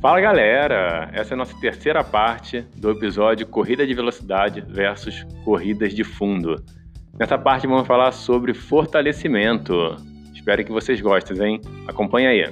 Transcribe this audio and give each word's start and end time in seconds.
Fala 0.00 0.20
galera! 0.20 1.10
Essa 1.12 1.32
é 1.32 1.34
a 1.34 1.38
nossa 1.38 1.58
terceira 1.58 2.04
parte 2.04 2.60
do 2.76 2.92
episódio 2.92 3.44
Corrida 3.48 3.84
de 3.84 3.94
Velocidade 3.94 4.60
versus 4.60 5.26
Corridas 5.44 5.92
de 5.92 6.04
Fundo. 6.04 6.54
Nessa 7.18 7.36
parte 7.36 7.66
vamos 7.66 7.84
falar 7.84 8.12
sobre 8.12 8.54
fortalecimento. 8.54 9.96
Espero 10.32 10.64
que 10.64 10.70
vocês 10.70 11.00
gostem, 11.00 11.42
hein? 11.42 11.60
Acompanha 11.88 12.30
aí. 12.30 12.44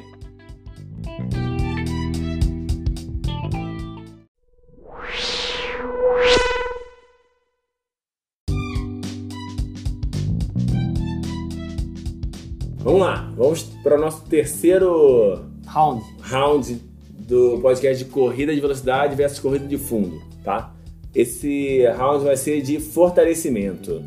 Vamos 12.79 13.01
lá, 13.01 13.33
vamos 13.37 13.63
para 13.85 13.95
o 13.95 14.01
nosso 14.01 14.29
terceiro 14.29 15.49
Round. 15.69 16.03
round 16.23 16.96
do 17.27 17.59
podcast 17.61 18.05
de 18.05 18.11
corrida 18.11 18.55
de 18.55 18.61
velocidade 18.61 19.17
versus 19.17 19.41
corrida 19.41 19.67
de 19.67 19.77
fundo, 19.77 20.23
tá? 20.45 20.73
Esse 21.13 21.85
round 21.97 22.25
vai 22.25 22.37
ser 22.37 22.63
de 22.63 22.79
fortalecimento. 22.79 24.03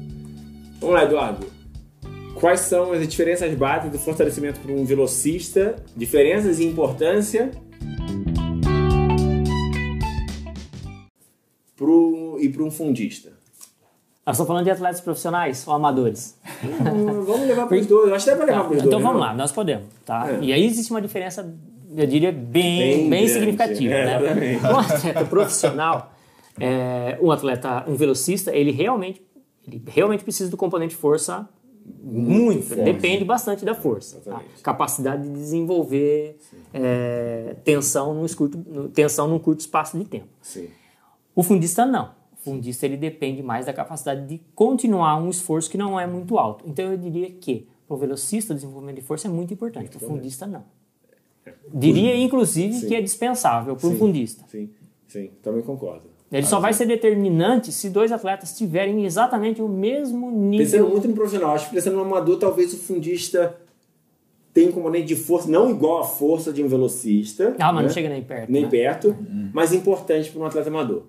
Vamos 0.79 0.95
lá, 0.95 1.03
Eduardo. 1.03 1.47
Quais 2.35 2.61
são 2.61 2.93
as 2.93 3.05
diferenças 3.05 3.53
básicas 3.55 3.91
do 3.91 3.99
fortalecimento 3.99 4.61
para 4.61 4.71
um 4.71 4.85
velocista? 4.85 5.75
Diferenças 5.97 6.59
e 6.59 6.65
importância 6.65 7.51
pro, 11.75 12.37
e 12.39 12.47
para 12.47 12.63
um 12.63 12.71
fundista? 12.71 13.39
Nós 14.25 14.35
estamos 14.35 14.47
falando 14.47 14.63
de 14.63 14.71
atletas 14.71 15.01
profissionais 15.01 15.67
ou 15.67 15.73
amadores? 15.73 16.37
Hum, 16.63 17.23
vamos 17.25 17.47
levar 17.47 17.65
para 17.65 17.77
os 17.77 17.85
dois. 17.87 18.09
Eu 18.09 18.15
Acho 18.15 18.25
que 18.25 18.31
dá 18.31 18.37
para 18.37 18.45
levar 18.45 18.63
para 18.65 18.71
os 18.71 18.77
dois. 18.77 18.85
Então 18.85 18.99
né, 18.99 19.05
vamos 19.05 19.19
não? 19.19 19.27
lá, 19.27 19.33
nós 19.33 19.51
podemos, 19.51 19.87
tá? 20.05 20.31
É. 20.31 20.39
E 20.39 20.53
aí 20.53 20.65
existe 20.65 20.91
uma 20.91 21.01
diferença, 21.01 21.51
eu 21.95 22.05
diria, 22.05 22.31
bem, 22.31 22.97
Bem 22.97 23.09
bem, 23.09 23.27
significativa, 23.27 23.93
é, 23.93 24.33
né? 24.33 24.59
Um 24.63 24.77
atleta 24.77 25.25
profissional, 25.25 26.13
é, 26.59 27.17
um 27.21 27.31
atleta, 27.31 27.85
um 27.87 27.95
velocista, 27.95 28.55
ele 28.55 28.71
realmente, 28.71 29.21
ele 29.67 29.81
realmente 29.87 30.23
precisa 30.23 30.49
do 30.49 30.57
componente 30.57 30.95
força 30.95 31.49
muito, 32.03 32.67
forte. 32.67 32.83
depende 32.83 33.25
bastante 33.25 33.65
da 33.65 33.73
força. 33.73 34.19
tá? 34.19 34.41
Capacidade 34.61 35.23
de 35.23 35.33
desenvolver 35.33 36.37
é, 36.73 37.55
tensão, 37.63 38.13
num 38.13 38.27
curto, 38.27 38.89
tensão 38.93 39.27
num 39.27 39.39
curto 39.39 39.61
espaço 39.61 39.97
de 39.97 40.05
tempo. 40.05 40.27
Sim. 40.41 40.69
O 41.35 41.41
fundista 41.41 41.85
não. 41.85 42.11
O 42.33 42.37
fundista 42.37 42.85
ele 42.85 42.97
depende 42.97 43.41
mais 43.41 43.65
da 43.65 43.73
capacidade 43.73 44.27
de 44.27 44.39
continuar 44.53 45.17
um 45.17 45.29
esforço 45.29 45.69
que 45.69 45.77
não 45.77 45.99
é 45.99 46.05
muito 46.05 46.37
alto. 46.37 46.63
Então 46.67 46.91
eu 46.91 46.97
diria 46.97 47.31
que 47.31 47.67
para 47.87 47.95
o 47.95 47.97
velocista 47.97 48.53
o 48.53 48.55
desenvolvimento 48.55 48.97
de 48.97 49.01
força 49.01 49.27
é 49.27 49.31
muito 49.31 49.53
importante. 49.53 49.89
Para 49.89 50.05
o 50.05 50.07
fundista 50.07 50.45
não. 50.45 50.63
Diria 51.73 52.15
inclusive 52.15 52.73
Sim. 52.73 52.87
que 52.87 52.95
é 52.95 53.01
dispensável 53.01 53.75
para 53.75 53.87
o 53.87 53.91
Sim. 53.91 53.97
fundista. 53.97 54.43
Sim, 54.47 54.69
sim, 55.07 55.31
também 55.41 55.61
concordo. 55.61 56.07
Ele 56.31 56.45
só 56.45 56.59
vai 56.59 56.73
ser 56.73 56.85
determinante 56.85 57.71
se 57.71 57.89
dois 57.89 58.11
atletas 58.11 58.55
tiverem 58.55 59.03
exatamente 59.03 59.61
o 59.63 59.67
mesmo 59.67 60.29
nível. 60.31 60.65
Pensando 60.65 60.87
muito 60.89 61.07
no 61.07 61.13
profissional, 61.15 61.55
acho 61.55 61.69
que 61.69 61.75
pensando 61.75 61.95
no 61.95 62.03
amador, 62.03 62.37
talvez 62.37 62.71
o 62.73 62.77
fundista 62.77 63.55
tenha 64.53 64.69
um 64.69 64.71
componente 64.71 65.07
de 65.07 65.15
força, 65.15 65.49
não 65.49 65.69
igual 65.71 65.99
à 65.99 66.03
força 66.03 66.53
de 66.53 66.63
um 66.63 66.67
velocista. 66.67 67.55
Ah, 67.59 67.71
mas 67.71 67.75
né? 67.77 67.87
não 67.87 67.89
chega 67.89 68.09
nem 68.09 68.21
perto. 68.21 68.51
Nem 68.51 68.61
né? 68.63 68.67
perto, 68.69 69.15
mas 69.53 69.73
importante 69.73 70.29
para 70.29 70.41
um 70.41 70.45
atleta 70.45 70.69
amador. 70.69 71.03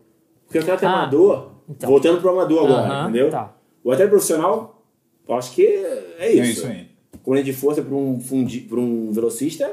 Porque 0.47 0.59
o 0.59 0.63
atleta 0.63 0.89
Ah, 0.89 0.93
amador, 1.03 1.51
então. 1.69 1.89
voltando 1.91 2.21
para 2.21 2.31
o 2.31 2.33
amador 2.39 2.65
agora, 2.65 3.03
entendeu? 3.05 3.31
tá. 3.31 3.55
O 3.85 3.93
atleta 3.93 4.11
profissional, 4.11 4.83
acho 5.29 5.53
que 5.55 5.63
é 5.67 6.33
isso. 6.33 6.41
É 6.41 6.45
isso 6.51 6.67
aí. 6.67 6.87
Componente 7.23 7.47
de 7.47 7.53
força 7.53 7.83
para 7.83 7.95
um, 7.95 8.19
fundi- 8.21 8.61
pra 8.61 8.81
um 8.81 9.13
velocista, 9.13 9.71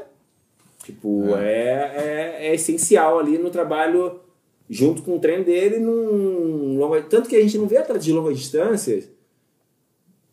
tipo, 0.87 1.35
é. 1.35 2.37
É, 2.39 2.47
é 2.47 2.55
essencial 2.55 3.19
ali 3.19 3.37
no 3.37 3.49
trabalho, 3.49 4.19
junto 4.69 5.01
com 5.03 5.15
o 5.15 5.19
treino 5.19 5.43
dele, 5.43 5.79
num 5.79 6.77
longa... 6.77 7.01
tanto 7.03 7.29
que 7.29 7.35
a 7.35 7.41
gente 7.41 7.57
não 7.57 7.67
vê 7.67 7.77
atletas 7.77 8.03
de 8.03 8.11
longas 8.13 8.37
distâncias 8.37 9.09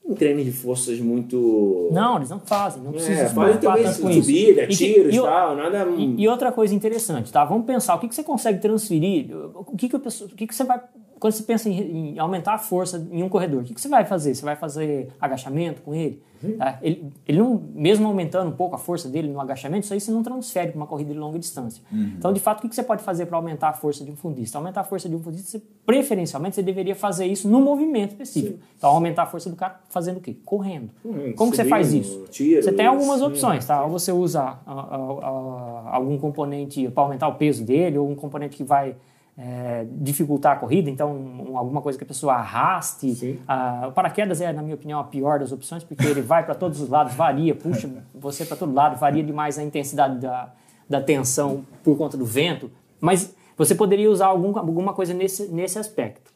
em 0.06 0.14
treinos 0.14 0.44
de 0.44 0.52
forças 0.52 1.00
muito... 1.00 1.88
Não, 1.90 2.16
eles 2.16 2.28
não 2.28 2.38
fazem, 2.38 2.82
não 2.82 2.92
precisam 2.92 3.24
É, 3.24 3.28
fazem 3.30 3.58
também 3.58 3.90
subida, 3.90 4.64
E 4.64 4.68
tiros 4.68 5.12
e 5.14 5.16
e 5.16 5.20
o- 5.20 5.22
tal, 5.22 5.56
nada... 5.56 5.86
E, 5.96 6.14
e 6.22 6.28
outra 6.28 6.52
coisa 6.52 6.74
interessante, 6.74 7.32
tá? 7.32 7.42
Vamos 7.44 7.66
pensar, 7.66 7.94
o 7.94 7.98
que, 7.98 8.08
que 8.08 8.14
você 8.14 8.22
consegue 8.22 8.60
transferir, 8.60 9.34
o 9.34 9.74
que, 9.76 9.88
que, 9.88 9.96
a 9.96 9.98
pessoa- 9.98 10.28
o 10.30 10.36
que, 10.36 10.46
que 10.46 10.54
você 10.54 10.62
vai, 10.62 10.78
quando 11.24 11.32
você 11.32 11.42
pensa 11.42 11.70
em, 11.70 12.10
em 12.12 12.18
aumentar 12.18 12.52
a 12.52 12.58
força 12.58 13.02
em 13.10 13.22
um 13.22 13.30
corredor, 13.30 13.62
o 13.62 13.64
que, 13.64 13.72
que 13.72 13.80
você 13.80 13.88
vai 13.88 14.04
fazer? 14.04 14.34
Você 14.34 14.44
vai 14.44 14.56
fazer 14.56 15.08
agachamento 15.18 15.80
com 15.80 15.94
ele? 15.94 16.22
Uhum. 16.42 16.58
Tá? 16.58 16.78
ele? 16.82 17.10
Ele 17.26 17.38
não, 17.38 17.62
mesmo 17.74 18.06
aumentando 18.06 18.50
um 18.50 18.52
pouco 18.54 18.74
a 18.74 18.78
força 18.78 19.08
dele 19.08 19.28
no 19.28 19.40
agachamento, 19.40 19.84
isso 19.84 19.94
aí 19.94 20.00
você 20.02 20.10
não 20.12 20.22
transfere 20.22 20.72
para 20.72 20.76
uma 20.76 20.86
corrida 20.86 21.14
de 21.14 21.18
longa 21.18 21.38
distância. 21.38 21.82
Uhum. 21.90 22.12
Então, 22.18 22.30
de 22.30 22.40
fato, 22.40 22.58
o 22.58 22.60
que, 22.60 22.68
que 22.68 22.74
você 22.74 22.82
pode 22.82 23.02
fazer 23.02 23.24
para 23.24 23.38
aumentar 23.38 23.70
a 23.70 23.72
força 23.72 24.04
de 24.04 24.10
um 24.10 24.16
fundista? 24.16 24.58
Aumentar 24.58 24.82
a 24.82 24.84
força 24.84 25.08
de 25.08 25.16
um 25.16 25.18
fundista, 25.18 25.48
você, 25.52 25.62
preferencialmente, 25.86 26.56
você 26.56 26.62
deveria 26.62 26.94
fazer 26.94 27.24
isso 27.24 27.48
no 27.48 27.58
movimento 27.58 28.10
específico. 28.10 28.58
Então, 28.76 28.90
aumentar 28.90 29.22
a 29.22 29.26
força 29.26 29.48
do 29.48 29.56
cara 29.56 29.80
fazendo 29.88 30.18
o 30.18 30.20
quê? 30.20 30.36
Correndo. 30.44 30.90
Correndo, 31.02 31.34
Como 31.36 31.50
que 31.52 31.56
você 31.56 31.64
faz 31.64 31.94
isso? 31.94 32.26
tiros, 32.30 32.66
você 32.66 32.72
tem 32.72 32.84
algumas 32.84 33.20
sim. 33.20 33.24
opções, 33.24 33.64
tá? 33.64 33.82
Ou 33.82 33.88
você 33.88 34.12
usa 34.12 34.42
a- 34.42 34.58
a- 34.66 34.76
a- 34.76 35.90
algum 35.96 36.18
componente 36.18 36.86
para 36.90 37.02
aumentar 37.02 37.28
o 37.28 37.36
peso 37.36 37.64
dele, 37.64 37.96
ou 37.96 38.10
um 38.10 38.14
componente 38.14 38.54
que 38.58 38.62
vai 38.62 38.94
é, 39.36 39.84
dificultar 39.90 40.52
a 40.52 40.56
corrida, 40.56 40.88
então 40.88 41.12
um- 41.12 41.58
alguma 41.58 41.80
coisa 41.82 41.98
que 41.98 42.04
a 42.04 42.06
pessoa 42.06 42.34
arraste. 42.34 43.40
Ah, 43.48 43.86
o 43.88 43.92
paraquedas 43.92 44.40
é, 44.40 44.52
na 44.52 44.62
minha 44.62 44.74
opinião, 44.74 45.00
a 45.00 45.04
pior 45.04 45.38
das 45.40 45.50
opções, 45.52 45.82
porque 45.82 46.06
ele 46.06 46.20
vai 46.22 46.44
para 46.44 46.54
todos 46.54 46.80
os 46.80 46.88
lados, 46.88 47.14
varia, 47.14 47.54
puxa 47.54 47.88
você 48.14 48.44
para 48.44 48.56
todo 48.56 48.72
lado, 48.72 48.96
varia 48.98 49.22
demais 49.24 49.58
a 49.58 49.62
intensidade 49.62 50.18
da, 50.20 50.52
da 50.88 51.00
tensão 51.00 51.64
por 51.82 51.96
conta 51.96 52.16
do 52.16 52.24
vento, 52.24 52.70
mas 53.00 53.34
você 53.56 53.74
poderia 53.74 54.10
usar 54.10 54.26
algum, 54.26 54.56
alguma 54.58 54.92
coisa 54.92 55.14
nesse, 55.14 55.48
nesse 55.48 55.78
aspecto. 55.78 56.32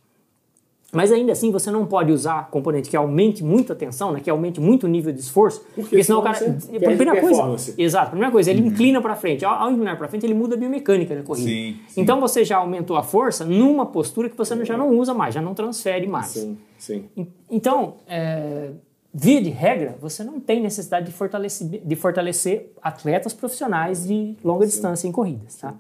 Mas 0.91 1.13
ainda 1.13 1.33
assim, 1.33 1.51
você 1.53 1.71
não 1.71 1.85
pode 1.85 2.11
usar 2.11 2.49
componente 2.51 2.89
que 2.89 2.97
aumente 2.97 3.45
muito 3.45 3.75
a 3.75 3.77
tensão, 3.77 4.11
né, 4.11 4.21
que 4.21 4.31
aumente 4.31 4.59
muito 4.59 4.85
o 4.85 4.89
nível 4.89 5.13
de 5.13 5.21
esforço, 5.21 5.63
porque, 5.75 6.03
senão 6.03 6.21
o 6.21 6.23
cara. 6.23 6.39
Primeira 6.81 7.13
perde 7.13 7.21
coisa, 7.21 7.43
exato, 7.77 8.11
primeira 8.11 8.33
coisa, 8.33 8.51
ele 8.51 8.63
inclina 8.67 8.99
para 9.03 9.15
frente. 9.15 9.45
Ao, 9.45 9.53
ao 9.55 9.71
inclinar 9.71 9.99
para 9.99 10.09
frente, 10.09 10.25
ele 10.25 10.33
muda 10.33 10.55
a 10.55 10.59
biomecânica 10.59 11.15
da 11.15 11.23
corrida. 11.23 11.47
Sim, 11.51 11.77
sim. 11.89 12.01
Então 12.01 12.19
você 12.21 12.43
já 12.43 12.57
aumentou 12.57 12.97
a 12.97 13.03
força 13.03 13.45
numa 13.45 13.85
postura 13.85 14.31
que 14.31 14.37
você 14.39 14.65
já 14.65 14.79
não 14.79 14.89
usa 14.99 15.13
mais, 15.13 15.35
já 15.35 15.43
não 15.43 15.53
transfere 15.53 16.07
mais. 16.07 16.29
Sim, 16.29 16.57
sim. 16.79 17.05
En- 17.15 17.27
Então, 17.51 17.97
é, 18.09 18.71
via 19.13 19.43
de 19.43 19.51
regra, 19.51 19.95
você 20.01 20.25
não 20.25 20.41
tem 20.41 20.59
necessidade 20.63 21.05
de 21.05 21.13
fortalecer, 21.13 21.83
de 21.85 21.97
fortalecer 21.97 22.73
atletas 22.81 23.35
profissionais 23.35 24.07
de 24.07 24.37
longa 24.43 24.65
distância 24.65 25.07
em 25.07 25.13
corridas, 25.13 25.55
tá? 25.57 25.75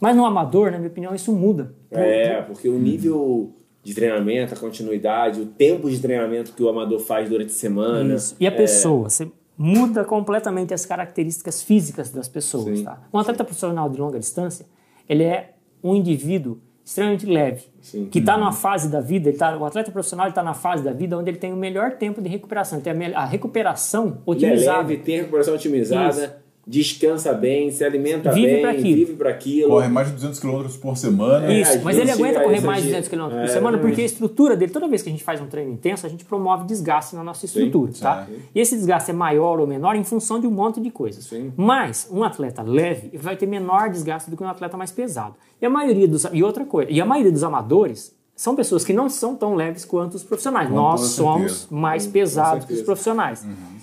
Mas 0.00 0.16
no 0.16 0.24
amador, 0.26 0.72
na 0.72 0.78
minha 0.78 0.90
opinião, 0.90 1.14
isso 1.14 1.32
muda. 1.32 1.72
É, 1.90 2.42
porque 2.42 2.68
o 2.68 2.76
nível 2.78 3.52
de 3.82 3.94
treinamento, 3.94 4.54
a 4.54 4.56
continuidade, 4.56 5.40
o 5.40 5.46
tempo 5.46 5.88
de 5.90 5.98
treinamento 5.98 6.52
que 6.52 6.62
o 6.62 6.68
amador 6.68 7.00
faz 7.00 7.28
durante 7.28 7.50
a 7.50 7.54
semana. 7.54 8.14
Isso. 8.14 8.36
E 8.38 8.46
a 8.46 8.52
pessoa, 8.52 9.08
você 9.08 9.30
muda 9.56 10.04
completamente 10.04 10.72
as 10.74 10.84
características 10.86 11.62
físicas 11.62 12.10
das 12.10 12.28
pessoas, 12.28 12.78
Sim. 12.78 12.84
tá? 12.84 13.00
Um 13.12 13.18
atleta 13.18 13.44
profissional 13.44 13.88
de 13.88 13.98
longa 13.98 14.18
distância, 14.18 14.66
ele 15.08 15.22
é 15.22 15.54
um 15.82 15.94
indivíduo 15.94 16.58
extremamente 16.84 17.24
leve, 17.26 17.64
Sim. 17.80 18.06
que 18.06 18.18
está 18.18 18.36
numa 18.36 18.52
fase 18.52 18.88
da 18.88 19.00
vida, 19.00 19.28
ele 19.28 19.38
tá, 19.38 19.56
o 19.56 19.64
atleta 19.64 19.92
profissional 19.92 20.28
está 20.28 20.42
na 20.42 20.54
fase 20.54 20.82
da 20.82 20.92
vida 20.92 21.16
onde 21.16 21.30
ele 21.30 21.38
tem 21.38 21.52
o 21.52 21.56
melhor 21.56 21.92
tempo 21.92 22.20
de 22.20 22.28
recuperação, 22.28 22.78
ele 22.78 22.84
tem 22.84 23.14
a, 23.14 23.20
a 23.20 23.24
recuperação 23.24 24.06
Ele 24.06 24.12
é 24.16 24.30
otimizada. 24.30 24.78
leve, 24.78 24.96
tem 24.96 25.18
recuperação 25.18 25.54
otimizada, 25.54 26.39
descansa 26.66 27.32
bem, 27.32 27.70
se 27.70 27.82
alimenta 27.84 28.30
Vive 28.32 28.46
bem, 28.52 28.60
pra 28.60 28.70
aquilo. 28.70 28.96
vive 28.96 29.12
para 29.14 29.30
aquilo. 29.30 29.70
Corre 29.70 29.88
mais 29.88 30.08
de 30.08 30.14
200 30.14 30.38
km 30.38 30.62
por 30.80 30.96
semana. 30.96 31.52
É, 31.52 31.60
Isso, 31.60 31.72
às 31.72 31.82
mas 31.82 31.96
ele 31.98 32.10
aguenta 32.10 32.40
correr 32.40 32.60
mais 32.60 32.82
de 32.82 32.88
exagero. 32.90 33.08
200 33.08 33.08
km 33.08 33.36
É, 33.36 33.40
por 33.40 33.48
semana 33.48 33.78
porque 33.78 34.00
a 34.02 34.04
estrutura 34.04 34.56
dele, 34.56 34.70
toda 34.72 34.86
vez 34.86 35.02
que 35.02 35.08
a 35.08 35.12
gente 35.12 35.24
faz 35.24 35.40
um 35.40 35.46
treino 35.46 35.72
intenso, 35.72 36.06
a 36.06 36.08
gente 36.08 36.24
promove 36.24 36.64
desgaste 36.66 37.16
na 37.16 37.24
nossa 37.24 37.44
estrutura, 37.46 37.92
tá? 37.98 38.26
sim. 38.26 38.34
E 38.54 38.60
esse 38.60 38.76
desgaste 38.76 39.10
é 39.10 39.14
maior 39.14 39.58
ou 39.58 39.66
menor 39.66 39.96
em 39.96 40.04
função 40.04 40.38
de 40.40 40.46
um 40.46 40.50
monte 40.50 40.80
de 40.80 40.90
coisas. 40.90 41.24
Sim. 41.24 41.52
Mas 41.56 42.08
um 42.10 42.22
atleta 42.22 42.62
leve 42.62 43.16
vai 43.16 43.36
ter 43.36 43.46
menor 43.46 43.90
desgaste 43.90 44.30
do 44.30 44.36
que 44.36 44.42
um 44.42 44.48
atleta 44.48 44.76
mais 44.76 44.90
pesado. 44.90 45.34
E 45.60 45.66
a 45.66 45.70
maioria 45.70 46.06
dos 46.06 46.24
e 46.32 46.42
outra 46.42 46.64
coisa, 46.64 46.90
e 46.90 47.00
a 47.00 47.04
maioria 47.04 47.32
dos 47.32 47.42
amadores 47.42 48.14
são 48.40 48.56
pessoas 48.56 48.84
que 48.86 48.94
não 48.94 49.10
são 49.10 49.36
tão 49.36 49.54
leves 49.54 49.84
quanto 49.84 50.14
os 50.14 50.22
profissionais. 50.22 50.66
Com 50.68 50.74
Nós 50.74 51.00
somos 51.08 51.52
certeza. 51.52 51.66
mais 51.70 52.06
pesados 52.06 52.64
que 52.64 52.72
os 52.72 52.78
certeza. 52.78 52.86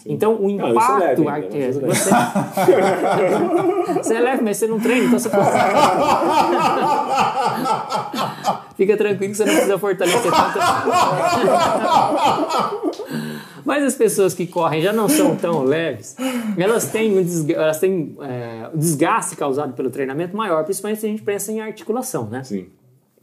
Então 0.09 0.35
o 0.35 0.49
Não, 0.49 0.69
impacto 0.69 0.99
leve 0.99 1.15
tudo 1.15 1.25
bem. 1.81 1.89
você, 1.89 2.09
você 4.03 4.15
é 4.15 4.19
leve, 4.19 4.43
mas 4.43 4.57
você 4.57 4.67
não 4.67 4.79
treina, 4.79 5.05
então 5.07 5.19
você 5.19 5.29
Fica 8.75 8.95
tranquilo 8.95 9.31
que 9.31 9.37
você 9.37 9.45
não 9.45 9.53
precisa 9.53 9.79
fortalecer 9.79 10.31
tanto. 10.31 10.59
Mas 13.65 13.83
as 13.83 13.95
pessoas 13.95 14.33
que 14.33 14.47
correm 14.47 14.81
já 14.81 14.93
não 14.93 15.09
são 15.09 15.35
tão 15.35 15.61
leves, 15.63 16.15
elas 16.57 16.85
têm 16.89 17.17
um 17.19 17.23
desga- 17.23 17.55
elas 17.55 17.79
têm, 17.79 18.15
é, 18.21 18.69
o 18.73 18.77
desgaste 18.77 19.35
causado 19.35 19.73
pelo 19.73 19.89
treinamento 19.89 20.37
maior, 20.37 20.63
principalmente 20.63 21.01
se 21.01 21.05
a 21.05 21.09
gente 21.09 21.21
pensa 21.21 21.51
em 21.51 21.59
articulação, 21.59 22.27
né? 22.29 22.43
Sim. 22.45 22.67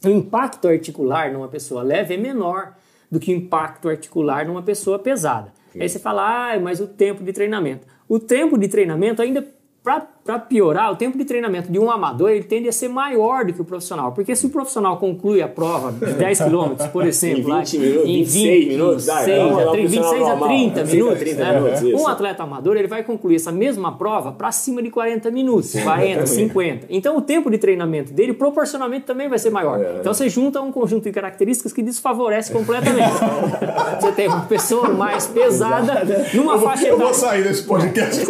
O 0.05 0.09
impacto 0.09 0.69
articular 0.69 1.33
numa 1.33 1.49
pessoa 1.49 1.83
leve 1.83 2.13
é 2.15 2.19
menor 2.19 2.75
do 3.11 3.19
que 3.19 3.33
o 3.33 3.37
impacto 3.37 3.89
articular 3.89 4.45
numa 4.47 4.61
pessoa 4.61 4.99
pesada. 4.99 5.51
Aí 5.83 5.89
você 5.89 5.99
fala, 5.99 6.53
ah, 6.53 6.61
mas 6.61 6.81
o 6.81 6.87
tempo 6.87 7.23
de 7.23 7.33
treinamento. 7.33 7.87
O 8.09 8.19
tempo 8.19 8.59
de 8.59 8.69
treinamento 8.69 9.21
ainda 9.21 9.47
para 9.83 10.14
para 10.25 10.39
piorar, 10.39 10.91
o 10.91 10.97
tempo 10.97 11.19
de 11.19 11.25
treinamento 11.25 11.71
de 11.71 11.79
um 11.79 11.91
amador 11.91 12.31
ele 12.31 12.45
tende 12.45 12.67
a 12.67 12.73
ser 12.73 12.89
maior 12.89 13.45
do 13.45 13.53
que 13.53 13.61
o 13.61 13.65
profissional. 13.65 14.13
Porque 14.13 14.35
se 14.35 14.47
o 14.47 14.49
profissional 14.49 14.97
conclui 14.97 15.43
a 15.43 15.49
prova 15.49 15.93
de 15.93 16.13
10 16.17 16.39
km, 16.41 16.89
por 16.91 17.05
exemplo, 17.05 17.53
Em 17.53 17.59
20 17.61 17.79
minutos, 17.79 18.09
em 18.09 18.25
26 18.25 18.69
minutos, 18.69 19.07
dá, 19.07 19.15
26 19.17 19.39
vamos 19.39 19.57
lá, 19.57 19.63
a 19.63 19.71
30, 19.73 19.75
profissional 19.75 20.11
26 20.11 20.23
a 20.23 20.29
normal, 20.29 20.49
30 20.49 20.75
30 20.75 20.93
minutos, 20.93 21.19
30 21.19 21.45
né? 21.45 21.61
minutos, 21.61 22.01
um 22.01 22.09
atleta 22.09 22.43
amador 22.43 22.77
ele 22.77 22.89
vai 22.89 23.03
concluir 23.03 23.37
essa 23.37 23.53
mesma 23.53 23.99
prova 23.99 24.33
para 24.33 24.51
cima 24.51 24.83
de 24.83 24.91
40 24.91 25.31
minutos, 25.31 25.75
40, 25.75 26.27
50. 26.27 26.87
Então 26.95 27.17
o 27.17 27.21
tempo 27.21 27.51
de 27.51 27.59
treinamento 27.59 28.13
dele 28.13 28.33
proporcionalmente 28.33 29.05
também 29.05 29.29
vai 29.29 29.39
ser 29.39 29.51
maior. 29.51 29.79
É. 29.79 29.99
Então 30.01 30.15
você 30.15 30.29
junta 30.29 30.61
um 30.61 30.73
conjunto 30.73 31.05
de 31.05 31.13
características 31.13 31.73
que 31.73 31.83
desfavorece 31.83 32.53
completamente. 32.53 33.13
você 34.01 34.13
tem 34.13 34.29
uma 34.29 34.43
pessoa 34.43 34.89
mais 34.89 35.27
pesada 35.27 36.03
numa 36.33 36.59
faixa 36.59 36.87
Eu 36.87 36.97
vou 36.97 37.09
etária 37.09 37.15
sair 37.15 37.43
desse 37.43 37.63
podcast. 37.65 38.25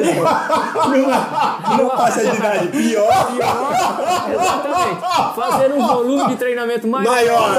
numa 1.76 1.83
Faixa 1.90 2.20
de 2.20 2.36
idade 2.36 2.69
pior, 2.69 3.32
pior, 3.32 3.72
exatamente, 4.32 5.00
fazendo 5.34 5.75
um 5.76 5.86
volume 5.86 6.26
de 6.28 6.36
treinamento 6.36 6.86
maior. 6.88 7.10
maior. 7.10 7.54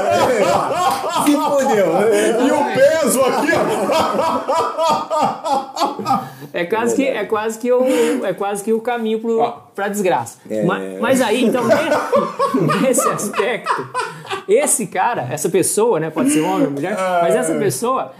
Se 1.26 1.32
fodeu. 1.32 1.88
E 2.46 2.52
o 2.52 2.66
peso 2.76 3.22
aqui, 3.22 3.50
ó. 3.54 3.66
É 6.54 6.66
quase 6.66 6.96
que 6.96 7.08
é 7.08 7.26
quase 7.26 7.60
que 7.60 7.72
o 7.72 7.84
é 8.26 8.34
quase 8.34 8.64
que 8.64 8.72
o 8.72 8.80
caminho 8.80 9.20
para 9.74 9.88
desgraça. 9.90 10.38
É. 10.50 10.64
Mas, 10.64 11.00
mas 11.00 11.22
aí 11.22 11.44
então 11.44 11.64
nesse, 11.66 11.84
nesse 12.82 13.10
aspecto, 13.10 13.88
esse 14.48 14.88
cara, 14.88 15.28
essa 15.30 15.50
pessoa, 15.50 16.00
né, 16.00 16.10
pode 16.10 16.32
ser 16.32 16.42
homem 16.42 16.68
ou 16.68 16.72
mulher, 16.72 16.96
mas 17.22 17.36
essa 17.36 17.56
pessoa 17.56 18.14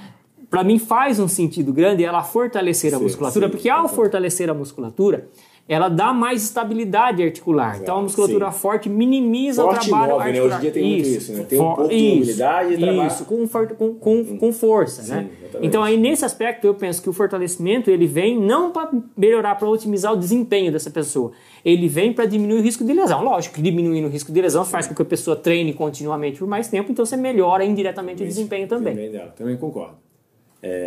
para 0.50 0.64
mim 0.64 0.80
faz 0.80 1.20
um 1.20 1.28
sentido 1.28 1.74
grande 1.74 2.04
ela 2.04 2.24
fortalecer 2.24 2.94
a 2.94 2.98
Sim, 2.98 3.04
musculatura, 3.04 3.46
sim, 3.46 3.52
porque 3.52 3.70
ao 3.70 3.88
fortalecer 3.88 4.50
a 4.50 4.54
musculatura 4.54 5.28
ela 5.68 5.90
dá 5.90 6.14
mais 6.14 6.44
estabilidade 6.44 7.24
articular. 7.24 7.80
Então 7.82 7.98
a 7.98 8.02
musculatura 8.04 8.52
sim. 8.52 8.60
forte 8.60 8.88
minimiza 8.88 9.64
Forte 9.64 9.88
o 9.88 9.90
trabalho 9.90 10.12
e 10.12 10.14
móvel, 10.14 10.34
né? 10.34 10.42
Hoje 10.42 10.50
em 10.50 10.54
articular. 10.54 10.62
dia 10.62 10.72
tem 10.72 10.92
muito 10.92 11.08
isso, 11.08 11.34
né? 11.34 11.46
Tem 11.50 11.60
um 11.60 11.64
pouco 11.64 11.88
de 11.88 11.96
isso, 11.96 12.16
mobilidade 12.16 12.74
e 12.74 12.78
trabalho. 12.78 13.08
Isso, 13.08 13.26
com, 13.26 13.48
com, 13.48 13.96
com, 13.96 14.38
com 14.38 14.54
força, 14.54 15.02
né? 15.02 15.28
exatamente. 15.40 15.68
Então 15.68 15.84
aí 15.84 15.98
nesse 15.98 16.24
aspecto 16.24 16.68
eu 16.68 16.76
penso 16.76 17.02
que 17.02 17.10
o 17.10 17.14
fortalecimento 17.14 17.90
ele 17.90 18.06
vem 18.06 18.40
não 18.40 18.72
para 18.72 18.92
melhorar, 19.18 19.56
para 19.56 19.68
otimizar 19.68 20.14
o 20.14 20.16
desempenho 20.16 20.72
dessa 20.72 20.92
pessoa. 20.92 21.32
Ele 21.64 21.88
vem 21.88 22.14
para 22.14 22.26
diminuir 22.26 22.60
o 22.60 22.62
risco 22.62 22.86
de 22.86 22.94
lesão. 22.94 23.24
Lógico 23.24 23.56
que 23.56 23.62
diminuindo 23.62 24.08
o 24.08 24.12
risco 24.12 24.32
de 24.32 24.40
lesão 24.40 24.64
faz 24.64 24.86
com 24.86 24.94
que 24.94 25.02
a 25.02 25.06
pessoa 25.06 25.36
treine 25.36 25.74
continuamente 25.74 26.38
por 26.38 26.48
mais 26.48 26.68
tempo, 26.68 26.92
então 26.92 27.04
você 27.04 27.18
melhora 27.18 27.66
indiretamente 27.66 28.22
o 28.22 28.26
desempenho 28.26 28.68
também. 28.68 28.96
Também 28.96 29.32
também 29.36 29.58
concordo. 29.58 30.05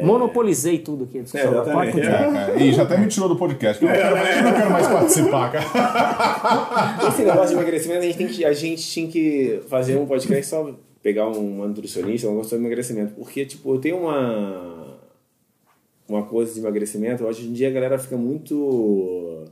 Monopolizei 0.02 0.78
tudo 0.78 1.04
aqui. 1.04 1.18
É, 1.18 1.22
exatamente. 1.22 2.00
É. 2.00 2.62
Ih, 2.62 2.72
já 2.72 2.82
até 2.82 2.96
me 2.96 3.06
tirou 3.06 3.28
do 3.28 3.36
podcast. 3.36 3.82
Eu 3.82 3.88
não 3.88 3.96
quero, 3.96 4.16
eu 4.16 4.42
não 4.42 4.52
quero 4.52 4.70
mais 4.70 4.86
participar, 4.88 5.52
cara. 5.52 7.08
Esse 7.08 7.22
negócio 7.22 7.48
de 7.48 7.54
emagrecimento, 7.54 8.00
a 8.00 8.06
gente, 8.06 8.16
tem 8.18 8.26
que, 8.26 8.44
a 8.44 8.52
gente 8.52 8.82
tinha 8.82 9.08
que 9.08 9.60
fazer 9.68 9.96
um 9.96 10.06
podcast 10.06 10.46
só 10.46 10.74
pegar 11.02 11.28
um 11.28 11.66
nutricionista, 11.66 12.26
uma 12.26 12.34
coisa 12.36 12.50
sobre 12.50 12.64
emagrecimento. 12.64 13.14
Porque, 13.14 13.44
tipo, 13.46 13.74
eu 13.74 13.78
tenho 13.78 13.98
uma, 13.98 14.98
uma 16.08 16.22
coisa 16.24 16.52
de 16.52 16.60
emagrecimento. 16.60 17.24
Hoje 17.24 17.46
em 17.46 17.52
dia 17.52 17.68
a 17.68 17.72
galera 17.72 17.98
fica 17.98 18.16
muito 18.16 19.44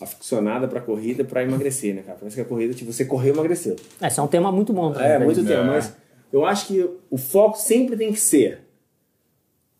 aficionada 0.00 0.66
pra 0.66 0.80
corrida 0.80 1.24
pra 1.24 1.42
emagrecer, 1.42 1.94
né, 1.94 2.02
cara? 2.02 2.18
Parece 2.18 2.36
que 2.36 2.42
a 2.42 2.44
corrida, 2.44 2.74
tipo, 2.74 2.92
você 2.92 3.04
correu 3.04 3.32
e 3.34 3.36
emagreceu. 3.36 3.76
Esse 4.02 4.18
é 4.18 4.22
um 4.22 4.26
tema 4.26 4.50
muito 4.50 4.72
bom. 4.72 4.94
É, 4.94 5.18
né? 5.18 5.24
muito 5.24 5.44
tempo, 5.44 5.60
É. 5.60 5.64
mas 5.64 5.94
eu 6.32 6.44
acho 6.44 6.66
que 6.66 6.90
o 7.10 7.16
foco 7.16 7.56
sempre 7.56 7.96
tem 7.96 8.12
que 8.12 8.20
ser 8.20 8.63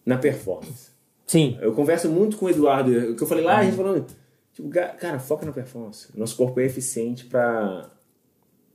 na 0.05 0.19
performance. 0.19 0.91
Sim. 1.27 1.57
Eu 1.61 1.73
converso 1.73 2.09
muito 2.09 2.37
com 2.37 2.47
o 2.47 2.51
Eduardo, 2.51 2.91
o 3.13 3.17
que 3.17 3.23
eu 3.23 3.27
falei 3.27 3.45
lá, 3.45 3.59
a 3.59 3.65
gente 3.65 3.77
falando, 3.77 4.07
tipo, 4.53 4.69
cara, 4.69 5.19
foca 5.19 5.47
na 5.47 5.53
performance. 5.53 6.09
Nosso 6.15 6.37
corpo 6.37 6.61
é 6.61 6.65
eficiente 6.67 7.25
pra 7.27 7.91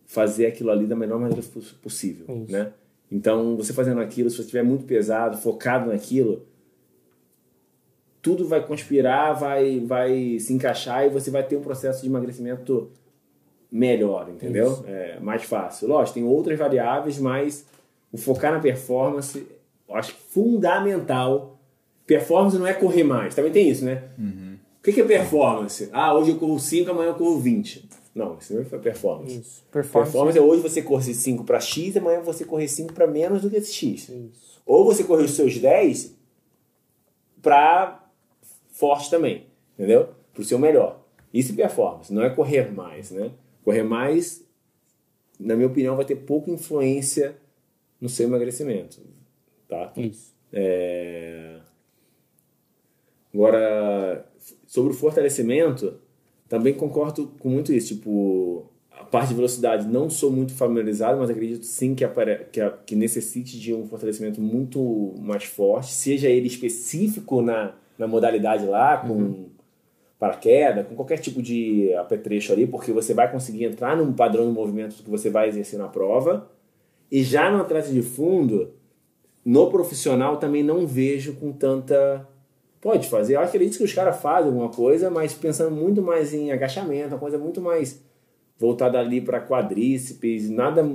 fazer 0.05 0.47
aquilo 0.47 0.71
ali 0.71 0.87
da 0.87 0.95
melhor 0.95 1.19
maneira 1.19 1.43
poss- 1.53 1.71
possível, 1.73 2.25
Isso. 2.43 2.51
né? 2.51 2.73
Então, 3.11 3.55
você 3.55 3.73
fazendo 3.73 4.01
aquilo, 4.01 4.29
se 4.29 4.37
você 4.37 4.41
estiver 4.43 4.63
muito 4.63 4.85
pesado, 4.85 5.37
focado 5.37 5.89
naquilo, 5.91 6.45
tudo 8.21 8.47
vai 8.47 8.65
conspirar, 8.65 9.33
vai, 9.33 9.79
vai 9.79 10.37
se 10.39 10.53
encaixar 10.53 11.05
e 11.05 11.09
você 11.09 11.31
vai 11.31 11.43
ter 11.43 11.55
um 11.55 11.61
processo 11.61 12.01
de 12.01 12.07
emagrecimento 12.07 12.91
melhor, 13.71 14.29
entendeu? 14.29 14.83
É 14.87 15.19
mais 15.19 15.43
fácil. 15.43 15.87
Lógico, 15.87 16.15
tem 16.15 16.23
outras 16.23 16.57
variáveis, 16.57 17.17
mas 17.19 17.65
o 18.11 18.17
focar 18.17 18.51
na 18.51 18.59
performance, 18.59 19.47
eu 19.89 19.95
acho 19.95 20.13
fundamental. 20.13 21.59
Performance 22.05 22.57
não 22.57 22.67
é 22.67 22.73
correr 22.73 23.03
mais, 23.03 23.35
também 23.35 23.51
tem 23.51 23.69
isso, 23.69 23.83
né? 23.83 24.03
O 24.79 24.83
que 24.83 24.93
que 24.93 25.01
é 25.01 25.05
performance? 25.05 25.89
Ah, 25.91 26.13
hoje 26.13 26.31
eu 26.31 26.37
corro 26.37 26.59
5, 26.59 26.89
amanhã 26.89 27.09
eu 27.09 27.15
corro 27.15 27.39
20. 27.39 27.89
Não, 28.15 28.37
isso 28.37 28.53
não 28.53 28.61
é 28.61 28.63
performance. 28.63 29.39
Isso. 29.39 29.63
Performance. 29.71 30.11
Performance 30.11 30.37
é 30.37 30.41
hoje 30.41 30.61
você 30.61 30.81
correr 30.81 31.13
5 31.13 31.43
para 31.43 31.59
X, 31.59 31.97
amanhã 31.97 32.21
você 32.21 32.45
correr 32.45 32.67
5 32.67 32.93
para 32.93 33.05
menos 33.05 33.41
do 33.41 33.49
que 33.49 33.57
esse 33.57 33.73
X. 33.73 34.09
Isso. 34.09 34.61
Ou 34.65 34.85
você 34.85 35.03
correr 35.03 35.23
os 35.23 35.31
seus 35.31 35.57
10 35.57 36.15
para 37.41 38.09
forte 38.71 39.09
também, 39.09 39.47
entendeu? 39.77 40.09
Pro 40.33 40.43
seu 40.43 40.57
melhor. 40.57 41.05
Isso 41.33 41.51
é 41.53 41.55
performance, 41.55 42.13
não 42.13 42.23
é 42.23 42.29
correr 42.29 42.71
mais, 42.73 43.11
né? 43.11 43.31
Correr 43.63 43.83
mais, 43.83 44.43
na 45.39 45.55
minha 45.55 45.67
opinião, 45.67 45.95
vai 45.95 46.05
ter 46.05 46.15
pouca 46.15 46.49
influência 46.49 47.37
no 48.01 48.09
seu 48.09 48.27
emagrecimento, 48.27 48.99
tá? 49.69 49.93
Isso. 49.95 50.33
É... 50.51 51.59
Agora, 53.33 54.25
sobre 54.65 54.91
o 54.91 54.95
fortalecimento, 54.95 55.93
também 56.47 56.73
concordo 56.73 57.27
com 57.39 57.49
muito 57.49 57.71
isso. 57.71 57.95
Tipo, 57.95 58.65
a 58.91 59.03
parte 59.03 59.29
de 59.29 59.35
velocidade 59.35 59.87
não 59.87 60.09
sou 60.09 60.31
muito 60.31 60.53
familiarizado, 60.53 61.19
mas 61.19 61.29
acredito 61.29 61.63
sim 61.63 61.93
que, 61.93 62.03
apare... 62.03 62.45
que, 62.51 62.59
a- 62.59 62.71
que 62.71 62.95
necessite 62.95 63.59
de 63.59 63.73
um 63.73 63.85
fortalecimento 63.85 64.41
muito 64.41 65.13
mais 65.19 65.43
forte, 65.43 65.91
seja 65.91 66.27
ele 66.27 66.47
específico 66.47 67.41
na, 67.41 67.75
na 67.97 68.07
modalidade 68.07 68.65
lá, 68.65 68.97
com 68.97 69.49
paraquedas, 70.17 70.85
com 70.87 70.95
qualquer 70.95 71.19
tipo 71.19 71.41
de 71.41 71.93
apetrecho 71.93 72.51
ali, 72.51 72.67
porque 72.67 72.91
você 72.91 73.13
vai 73.13 73.31
conseguir 73.31 73.65
entrar 73.65 73.95
num 73.95 74.11
padrão 74.11 74.47
de 74.47 74.51
movimento 74.51 75.01
que 75.03 75.09
você 75.09 75.29
vai 75.29 75.47
exercer 75.47 75.79
na 75.79 75.87
prova. 75.87 76.49
E 77.11 77.23
já 77.23 77.49
no 77.49 77.61
atleta 77.61 77.89
de 77.91 78.01
fundo, 78.01 78.73
no 79.51 79.69
profissional 79.69 80.37
também 80.37 80.61
não 80.63 80.85
vejo 80.85 81.33
com 81.33 81.51
tanta. 81.51 82.27
Pode 82.81 83.07
fazer, 83.09 83.35
eu 83.35 83.41
acredito 83.41 83.77
que 83.77 83.83
os 83.83 83.91
caras 83.93 84.21
fazem 84.21 84.47
alguma 84.51 84.69
coisa, 84.69 85.09
mas 85.09 85.33
pensando 85.33 85.71
muito 85.75 86.01
mais 86.01 86.33
em 86.33 86.51
agachamento, 86.51 87.09
uma 87.09 87.19
coisa 87.19 87.37
muito 87.37 87.59
mais 87.59 88.01
voltada 88.57 88.99
ali 88.99 89.19
para 89.21 89.41
quadríceps, 89.41 90.49
nada 90.49 90.87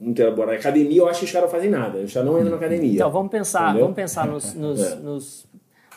muito 0.00 0.20
elaborado. 0.20 0.56
Academia, 0.58 0.98
eu 0.98 1.06
acho 1.08 1.20
que 1.20 1.26
os 1.26 1.32
caras 1.32 1.50
fazem 1.50 1.70
nada, 1.70 1.98
os 1.98 2.12
caras 2.12 2.26
não 2.28 2.36
entram 2.38 2.50
na 2.52 2.56
academia. 2.56 2.94
Então 2.94 3.10
vamos 3.10 3.30
pensar, 3.30 3.64
Entendeu? 3.66 3.82
vamos 3.82 3.96
pensar 3.96 4.26
nos, 4.26 4.54
nos- 4.54 4.80
É. 4.82 4.94
nos- 4.96 5.46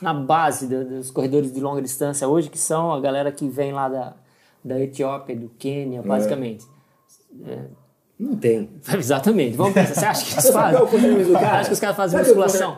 na 0.01 0.13
base 0.13 0.67
do- 0.67 0.85
dos 0.85 1.09
corredores 1.09 1.51
de 1.51 1.59
longa 1.59 1.81
distância 1.81 2.27
hoje, 2.27 2.49
que 2.49 2.59
são 2.59 2.93
a 2.93 2.99
galera 2.99 3.31
que 3.31 3.47
vem 3.49 3.71
lá 3.73 3.89
da, 3.89 4.15
da 4.63 4.79
Etiópia, 4.79 5.35
do 5.35 5.49
Quênia, 5.57 6.03
basicamente. 6.03 6.65
Não 8.19 8.35
tem. 8.35 8.69
Exatamente. 8.97 9.55
Vamos 9.55 9.73
pensar. 9.73 9.93
Você 9.93 10.05
acha 10.05 10.25
que 10.25 10.33
eles 10.33 10.45
é 10.45 10.51
fazem? 10.51 10.81
Acha 11.35 11.67
que 11.67 11.73
os 11.73 11.79
caras 11.79 11.95
fazem 11.95 12.17
Sabe 12.17 12.29
musculação? 12.29 12.77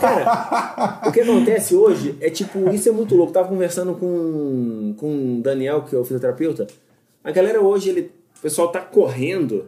Cara, 0.00 1.00
o 1.06 1.12
que 1.12 1.20
acontece 1.20 1.76
hoje 1.76 2.16
é 2.20 2.28
tipo, 2.28 2.70
isso 2.70 2.88
é 2.88 2.92
muito 2.92 3.14
louco. 3.14 3.30
Eu 3.30 3.34
tava 3.34 3.48
conversando 3.48 3.94
com, 3.94 4.94
com 4.98 5.38
o 5.38 5.42
Daniel, 5.42 5.82
que 5.82 5.94
é 5.94 5.98
o 5.98 6.04
fisioterapeuta. 6.04 6.66
A 7.22 7.30
galera 7.30 7.60
hoje, 7.60 7.90
ele, 7.90 8.12
o 8.36 8.40
pessoal 8.40 8.68
tá 8.68 8.80
correndo, 8.80 9.66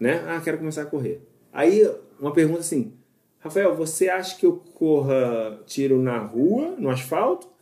né? 0.00 0.24
Ah, 0.26 0.40
quero 0.42 0.58
começar 0.58 0.82
a 0.82 0.86
correr. 0.86 1.20
Aí, 1.52 1.88
uma 2.18 2.32
pergunta 2.32 2.60
assim: 2.60 2.92
Rafael, 3.38 3.74
você 3.76 4.08
acha 4.08 4.36
que 4.36 4.44
eu 4.44 4.62
corra 4.74 5.60
tiro 5.66 5.98
na 5.98 6.18
rua, 6.18 6.74
no 6.76 6.90
asfalto? 6.90 7.53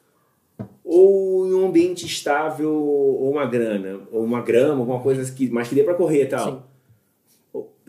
Ou 0.85 1.47
em 1.47 1.55
um 1.55 1.67
ambiente 1.67 2.05
estável, 2.07 2.73
ou 2.73 3.31
uma 3.31 3.47
grana, 3.47 4.01
ou 4.13 4.23
uma 4.23 4.41
grama, 4.43 4.81
alguma 4.81 5.01
coisa 5.01 5.31
que, 5.33 5.49
mas 5.51 5.69
que 5.69 5.75
dê 5.75 5.83
pra 5.85 5.95
correr 5.95 6.23
e 6.23 6.27
tal? 6.27 6.69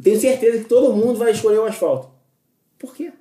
Tenho 0.01 0.20
certeza 0.20 0.58
que 0.60 0.65
todo 0.65 0.94
mundo 0.94 1.15
vai 1.20 1.32
escolher 1.32 1.60
o 1.60 1.65
asfalto. 1.65 2.10
Por 2.80 2.94
quê? 2.96 3.12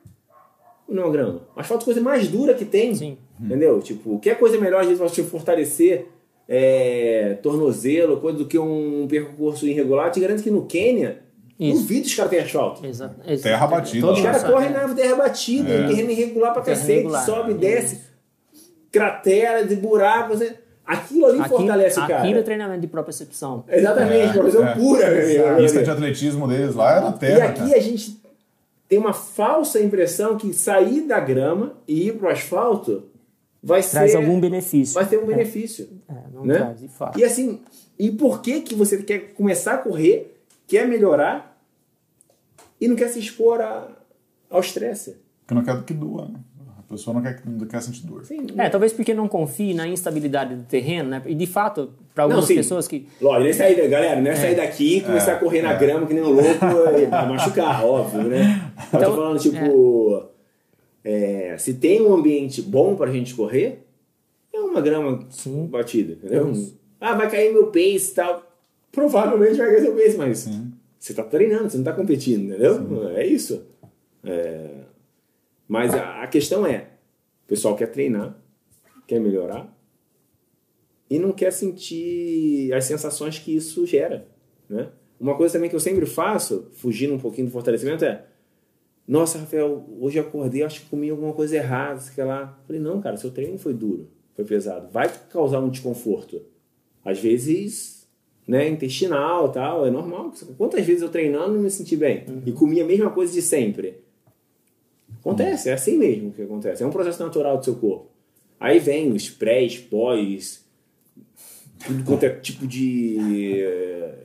Não 0.88 1.06
a 1.06 1.10
grama. 1.10 1.42
O 1.56 1.60
asfalto 1.60 1.82
é 1.82 1.84
a 1.84 1.86
coisa 1.86 2.00
mais 2.00 2.28
dura 2.28 2.54
que 2.54 2.64
tem. 2.64 2.94
Sim. 2.94 3.16
Entendeu? 3.40 3.80
Tipo, 3.80 4.18
que 4.18 4.34
coisa 4.34 4.58
melhor 4.58 4.80
às 4.80 4.86
vezes 4.86 4.98
pra 5.00 5.08
você 5.08 5.22
fortalecer 5.22 6.06
é, 6.48 7.38
tornozelo, 7.42 8.20
coisa 8.20 8.38
do 8.38 8.46
que 8.46 8.58
um 8.58 9.06
percurso 9.08 9.66
irregular. 9.66 10.08
Eu 10.08 10.12
te 10.12 10.20
garanto 10.20 10.42
que 10.42 10.50
no 10.50 10.66
Quênia, 10.66 11.22
Isso. 11.58 11.80
duvido 11.80 12.06
os 12.06 12.14
caras 12.14 12.30
têm 12.30 12.40
asfalto. 12.40 12.84
Exato. 12.86 13.14
Terra 13.42 13.66
batida. 13.66 14.06
Todos 14.06 14.18
Os 14.18 14.24
caras 14.24 14.44
correm 14.44 14.70
na 14.70 14.94
terra 14.94 15.16
batida, 15.16 15.70
É. 15.70 15.86
terreno 15.88 16.10
irregular 16.10 16.52
pra 16.52 16.62
Terra 16.62 16.76
cacete, 16.76 16.92
irregular. 16.98 17.24
sobe, 17.24 17.54
desce, 17.54 18.00
crateras 18.92 19.70
e 19.72 19.76
buracos. 19.76 20.38
né? 20.40 20.54
Aquilo 20.84 21.26
ali 21.26 21.48
fortalece 21.48 21.98
o 21.98 22.06
cara. 22.06 22.22
Aquilo 22.22 22.38
é 22.38 22.42
treinamento 22.42 22.80
de 22.82 22.86
propriocepção. 22.88 23.64
Exatamente, 23.68 24.38
é. 24.38 24.74
pura, 24.74 25.10
meu 25.10 25.22
amigo. 25.48 25.48
A 25.48 25.56
pista 25.56 25.82
de 25.82 25.90
atletismo 25.90 26.46
deles 26.46 26.74
lá 26.74 26.96
é 26.96 27.00
na 27.00 27.10
E 27.10 27.18
terra. 27.18 27.46
aqui 27.46 27.60
cara. 27.60 27.76
a 27.76 27.80
gente 27.80 28.20
tem 28.88 28.98
uma 28.98 29.12
falsa 29.12 29.80
impressão 29.80 30.36
que 30.36 30.52
sair 30.52 31.02
da 31.06 31.18
grama 31.18 31.72
e 31.88 32.08
ir 32.08 32.12
pro 32.18 32.28
asfalto 32.28 33.04
vai 33.62 33.80
Traz 33.82 34.10
ser 34.10 34.16
algum 34.18 34.38
benefício. 34.40 34.94
vai 34.94 35.06
ter 35.06 35.18
um 35.18 35.24
benefício. 35.26 35.88
É, 36.08 36.14
não 36.34 36.44
né? 36.44 36.56
traz, 36.58 36.80
de 36.80 36.88
fato. 36.88 37.18
E 37.18 37.24
assim, 37.24 37.60
e 37.98 38.10
por 38.10 38.42
que 38.42 38.60
que 38.60 38.74
você 38.74 38.98
quer 39.02 39.32
começar 39.34 39.74
a 39.74 39.78
correr, 39.78 40.36
quer 40.66 40.86
melhorar 40.86 41.56
e 42.80 42.88
não 42.88 42.96
quer 42.96 43.08
se 43.08 43.20
expor 43.20 43.60
a- 43.60 43.88
ao 44.50 44.60
estresse? 44.60 45.16
Porque 45.46 45.54
não 45.54 45.62
quer 45.64 45.80
que 45.84 45.94
doa. 45.94 46.26
né? 46.26 46.40
A 46.92 46.94
pessoa 46.94 47.14
não 47.14 47.22
quer, 47.22 47.40
não 47.46 47.66
quer 47.66 47.80
sentir 47.80 48.06
dor. 48.06 48.22
Sim, 48.26 48.46
É, 48.58 48.68
talvez 48.68 48.92
porque 48.92 49.14
não 49.14 49.26
confie 49.26 49.72
na 49.72 49.88
instabilidade 49.88 50.54
do 50.54 50.64
terreno, 50.64 51.08
né? 51.08 51.22
E 51.24 51.34
de 51.34 51.46
fato, 51.46 51.88
para 52.14 52.24
Não, 52.24 52.32
algumas 52.32 52.44
sim. 52.44 52.54
pessoas 52.54 52.86
que. 52.86 53.08
Lógico, 53.18 53.44
nem 53.44 53.52
sair, 53.54 53.76
da- 53.80 53.88
galera, 53.88 54.20
não 54.20 54.30
é 54.30 54.36
sair 54.36 54.54
daqui 54.54 54.98
e 54.98 55.00
começar 55.00 55.32
a 55.32 55.38
correr 55.38 55.62
na 55.62 55.72
grama 55.72 56.06
que 56.06 56.12
nem 56.12 56.22
um 56.22 56.28
louco 56.30 56.66
e 56.98 57.06
machucar, 57.28 57.82
óbvio, 57.82 58.24
né? 58.24 58.70
Eu 58.76 58.90
tô 58.90 58.96
Então, 58.98 59.16
falando, 59.16 59.38
tipo, 59.40 60.24
é, 61.02 61.56
se 61.58 61.72
tem 61.74 62.02
um 62.02 62.12
ambiente 62.14 62.60
bom 62.60 62.94
pra 62.94 63.10
gente 63.10 63.34
correr, 63.34 63.86
é 64.52 64.60
uma 64.60 64.82
grama 64.82 65.20
Sim. 65.30 65.64
batida, 65.66 66.12
entendeu? 66.12 66.52
Ah, 67.00 67.14
vai 67.14 67.30
cair 67.30 67.54
meu 67.54 67.68
pace 67.68 68.10
e 68.12 68.14
tal. 68.14 68.42
Provavelmente 68.92 69.54
vai 69.56 69.70
cair 69.72 69.80
seu 69.80 69.94
pace, 69.94 70.16
mas 70.18 70.38
Sim. 70.40 70.70
você 70.98 71.14
tá 71.14 71.22
treinando, 71.22 71.70
você 71.70 71.78
não 71.78 71.84
tá 71.84 71.94
competindo, 71.94 72.50
entendeu? 72.50 73.08
É 73.16 73.26
isso. 73.26 73.62
É, 74.22 74.81
Mas 75.68 75.94
a, 75.94 76.22
a 76.22 76.26
questão 76.26 76.66
é, 76.66 76.90
o 77.44 77.48
pessoal 77.48 77.76
quer 77.76 77.86
treinar, 77.86 78.36
quer 79.06 79.20
melhorar 79.20 79.72
e 81.08 81.18
não 81.18 81.32
quer 81.32 81.52
sentir 81.52 82.72
as 82.72 82.84
sensações 82.84 83.38
que 83.38 83.54
isso 83.54 83.86
gera, 83.86 84.28
né? 84.68 84.90
Uma 85.20 85.36
coisa 85.36 85.54
também 85.54 85.70
que 85.70 85.76
eu 85.76 85.80
sempre 85.80 86.04
faço, 86.04 86.68
fugindo 86.72 87.14
um 87.14 87.18
pouquinho 87.18 87.46
do 87.46 87.52
fortalecimento, 87.52 88.04
é 88.04 88.24
nossa, 89.06 89.38
Rafael, 89.38 89.84
hoje 90.00 90.18
eu 90.18 90.22
acordei, 90.22 90.62
acho 90.62 90.82
que 90.82 90.86
comi 90.86 91.10
alguma 91.10 91.32
coisa 91.32 91.56
errada, 91.56 92.00
sei 92.00 92.24
lá. 92.24 92.58
Falei, 92.66 92.80
não, 92.80 93.00
cara, 93.00 93.16
seu 93.16 93.30
treino 93.30 93.58
foi 93.58 93.74
duro, 93.74 94.08
foi 94.34 94.44
pesado. 94.44 94.88
Vai 94.90 95.12
causar 95.28 95.60
um 95.60 95.68
desconforto. 95.68 96.40
Às 97.04 97.18
vezes, 97.18 98.08
né, 98.46 98.68
intestinal 98.68 99.50
tal, 99.50 99.84
é 99.84 99.90
normal. 99.90 100.32
Quantas 100.56 100.86
vezes 100.86 101.02
eu 101.02 101.08
treinando 101.08 101.56
e 101.56 101.58
me 101.58 101.70
senti 101.70 101.96
bem? 101.96 102.24
E 102.46 102.52
comi 102.52 102.80
a 102.80 102.84
mesma 102.84 103.10
coisa 103.10 103.32
de 103.32 103.42
sempre? 103.42 104.02
Acontece, 105.24 105.70
é 105.70 105.72
assim 105.72 105.96
mesmo 105.96 106.32
que 106.32 106.42
acontece. 106.42 106.82
É 106.82 106.86
um 106.86 106.90
processo 106.90 107.22
natural 107.22 107.56
do 107.58 107.64
seu 107.64 107.76
corpo. 107.76 108.06
Aí 108.60 108.78
vem 108.78 109.10
os 109.12 109.30
prés, 109.30 109.78
pós, 109.78 110.64
tudo 111.86 112.04
quanto 112.04 112.24
é 112.24 112.30
tipo 112.30 112.66
de, 112.66 113.16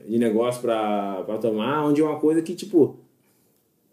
de 0.08 0.18
negócio 0.18 0.60
pra, 0.60 1.22
pra 1.24 1.38
tomar, 1.38 1.84
onde 1.86 2.00
é 2.00 2.04
uma 2.04 2.18
coisa 2.20 2.40
que, 2.42 2.54
tipo, 2.54 2.96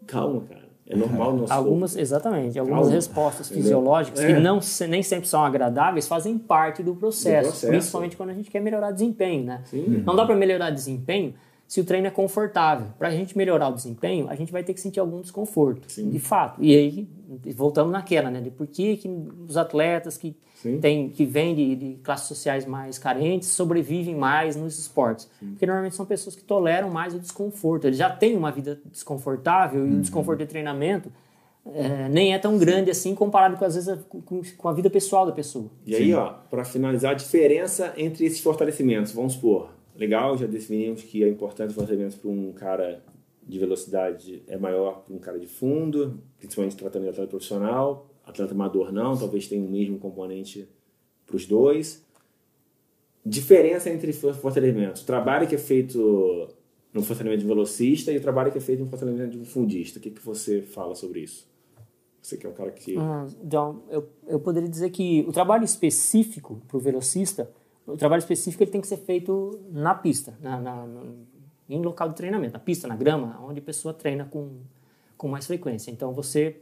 calma, 0.06 0.42
cara. 0.48 0.66
É 0.88 0.94
normal 0.94 1.32
no 1.32 1.38
nosso 1.40 1.52
Algumas, 1.52 1.96
exatamente, 1.96 2.56
algumas 2.60 2.82
Calma. 2.82 2.94
respostas 2.94 3.48
fisiológicas 3.48 4.20
É. 4.20 4.28
que 4.34 4.38
não, 4.40 4.60
se- 4.60 4.86
nem 4.86 5.02
sempre 5.02 5.26
são 5.28 5.44
agradáveis 5.44 6.06
fazem 6.06 6.38
parte 6.38 6.80
do 6.80 6.94
processo, 6.94 7.48
Do 7.48 7.50
processo. 7.50 7.66
principalmente 7.72 8.16
quando 8.16 8.30
a 8.30 8.34
gente 8.34 8.48
quer 8.48 8.60
melhorar 8.60 8.92
desempenho, 8.92 9.44
né? 9.44 9.62
Sim. 9.64 10.04
Não 10.06 10.14
dá 10.14 10.24
para 10.24 10.36
melhorar 10.36 10.70
desempenho 10.70 11.34
se 11.66 11.80
o 11.80 11.84
treino 11.84 12.06
é 12.06 12.10
confortável. 12.10 12.86
Para 12.98 13.08
a 13.08 13.10
gente 13.10 13.36
melhorar 13.36 13.68
o 13.68 13.72
desempenho, 13.74 14.28
a 14.28 14.34
gente 14.36 14.52
vai 14.52 14.62
ter 14.62 14.72
que 14.72 14.80
sentir 14.80 15.00
algum 15.00 15.20
desconforto, 15.20 15.88
de 16.10 16.18
fato. 16.20 16.62
E 16.62 16.74
aí 16.76 17.08
voltamos 17.54 17.92
naquela, 17.92 18.30
né? 18.30 18.40
De 18.40 18.50
por 18.50 18.66
que, 18.66 18.96
que 18.96 19.08
os 19.48 19.56
atletas 19.56 20.16
que 20.16 20.36
Sim. 20.62 20.78
tem, 20.80 21.08
que 21.10 21.24
vêm 21.24 21.54
de, 21.54 21.74
de 21.76 21.94
classes 22.02 22.28
sociais 22.28 22.64
mais 22.64 22.98
carentes 22.98 23.48
sobrevivem 23.48 24.14
mais 24.14 24.54
nos 24.56 24.78
esportes. 24.78 25.28
Porque 25.40 25.66
normalmente 25.66 25.96
são 25.96 26.06
pessoas 26.06 26.36
que 26.36 26.42
toleram 26.42 26.88
mais 26.88 27.14
o 27.14 27.18
desconforto. 27.18 27.86
Eles 27.86 27.98
já 27.98 28.10
têm 28.10 28.36
uma 28.36 28.50
vida 28.52 28.80
desconfortável 28.84 29.86
e 29.86 29.94
o 29.96 30.00
desconforto 30.00 30.38
de 30.38 30.46
treinamento 30.46 31.10
é, 31.74 32.08
nem 32.08 32.32
é 32.32 32.38
tão 32.38 32.56
grande 32.58 32.92
assim 32.92 33.12
comparado 33.12 33.56
com, 33.56 33.64
às 33.64 33.74
vezes, 33.74 33.88
a- 33.88 33.96
com, 33.96 34.40
com 34.56 34.68
a 34.68 34.72
vida 34.72 34.88
pessoal 34.88 35.26
da 35.26 35.32
pessoa. 35.32 35.68
E 35.84 35.96
aí, 35.96 36.14
ó, 36.14 36.32
para 36.48 36.64
finalizar, 36.64 37.10
a 37.10 37.14
diferença 37.14 37.92
entre 37.96 38.24
esses 38.24 38.40
fortalecimentos. 38.40 39.10
Vamos 39.10 39.32
supor, 39.32 39.70
legal, 39.98 40.36
já 40.36 40.46
definimos 40.46 41.02
que 41.02 41.22
é 41.24 41.28
importante 41.28 41.70
o 41.70 41.74
fortalecimento 41.74 42.18
para 42.18 42.30
um 42.30 42.52
cara 42.52 43.02
de 43.46 43.58
velocidade 43.58 44.42
é 44.48 44.56
maior 44.58 45.04
que 45.04 45.12
um 45.12 45.18
cara 45.18 45.38
de 45.38 45.46
fundo, 45.46 46.18
principalmente 46.38 46.76
tratando 46.76 47.04
de 47.04 47.08
atleta 47.10 47.28
profissional. 47.30 48.08
Atleta 48.24 48.52
amador 48.52 48.92
não, 48.92 49.16
talvez 49.16 49.46
tenha 49.46 49.64
o 49.64 49.70
mesmo 49.70 49.98
componente 49.98 50.68
para 51.24 51.36
os 51.36 51.46
dois. 51.46 52.04
Diferença 53.24 53.90
entre 53.90 54.12
for- 54.12 54.34
fortalecimentos. 54.34 55.02
O 55.02 55.06
trabalho 55.06 55.48
que 55.48 55.54
é 55.54 55.58
feito 55.58 56.48
no 56.92 57.02
fortalecimento 57.02 57.40
de 57.42 57.46
velocista 57.46 58.12
e 58.12 58.16
o 58.16 58.20
trabalho 58.20 58.52
que 58.52 58.58
é 58.58 58.60
feito 58.60 58.80
no 58.80 58.86
fortalecimento 58.86 59.32
de 59.32 59.38
um 59.38 59.44
fundista. 59.44 59.98
O 59.98 60.02
que, 60.02 60.10
que 60.10 60.24
você 60.24 60.62
fala 60.62 60.94
sobre 60.94 61.20
isso? 61.20 61.46
Você 62.22 62.36
que 62.36 62.46
é 62.46 62.48
um 62.50 62.52
cara 62.52 62.70
que... 62.72 62.96
Ah, 62.96 63.26
Então, 63.42 63.82
eu, 63.90 64.08
eu 64.26 64.40
poderia 64.40 64.68
dizer 64.68 64.90
que 64.90 65.24
o 65.28 65.32
trabalho 65.32 65.64
específico 65.64 66.60
para 66.66 66.76
o 66.76 66.80
velocista, 66.80 67.48
o 67.86 67.96
trabalho 67.96 68.20
específico 68.20 68.62
ele 68.62 68.70
tem 68.70 68.80
que 68.80 68.86
ser 68.86 68.96
feito 68.98 69.60
na 69.70 69.94
pista, 69.94 70.34
na, 70.40 70.60
na- 70.60 70.86
em 71.68 71.82
local 71.82 72.08
de 72.08 72.14
treinamento, 72.14 72.52
na 72.52 72.58
pista, 72.58 72.86
na 72.86 72.94
grama, 72.96 73.38
onde 73.42 73.58
a 73.60 73.62
pessoa 73.62 73.92
treina 73.92 74.24
com, 74.24 74.58
com 75.16 75.28
mais 75.28 75.46
frequência. 75.46 75.90
Então, 75.90 76.12
você, 76.12 76.60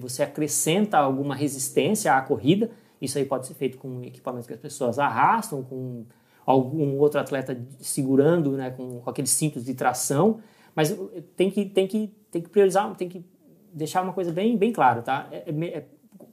você 0.00 0.22
acrescenta 0.24 0.98
alguma 0.98 1.34
resistência 1.34 2.12
à 2.14 2.20
corrida, 2.20 2.70
isso 3.00 3.16
aí 3.18 3.24
pode 3.24 3.46
ser 3.46 3.54
feito 3.54 3.78
com 3.78 4.02
equipamentos 4.02 4.46
que 4.46 4.52
as 4.54 4.58
pessoas 4.60 4.98
arrastam, 4.98 5.62
com 5.62 6.04
algum 6.44 6.96
outro 6.98 7.20
atleta 7.20 7.56
segurando, 7.78 8.52
né, 8.52 8.70
com, 8.70 9.00
com 9.00 9.10
aqueles 9.10 9.30
cintos 9.30 9.64
de 9.64 9.74
tração, 9.74 10.40
mas 10.74 10.96
tem 11.36 11.50
que, 11.50 11.64
tem 11.66 11.86
que, 11.86 12.12
tem 12.30 12.42
que 12.42 12.48
priorizar, 12.48 12.92
tem 12.96 13.08
que 13.08 13.24
deixar 13.72 14.02
uma 14.02 14.12
coisa 14.12 14.32
bem, 14.32 14.56
bem 14.56 14.72
clara, 14.72 15.02
tá? 15.02 15.28
É- 15.30 15.44
é- 15.50 15.64
é- 15.78 15.86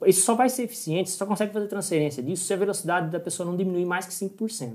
isso 0.06 0.22
só 0.22 0.36
vai 0.36 0.50
ser 0.50 0.64
eficiente, 0.64 1.10
você 1.10 1.18
só 1.18 1.25
consegue 1.25 1.54
fazer 1.54 1.68
transferência 1.68 2.22
disso 2.24 2.46
se 2.46 2.54
a 2.54 2.58
velocidade 2.58 3.10
da 3.10 3.20
pessoa 3.20 3.48
não 3.50 3.56
diminuir 3.56 3.86
mais 3.86 4.06
que 4.06 4.14
5%. 4.14 4.74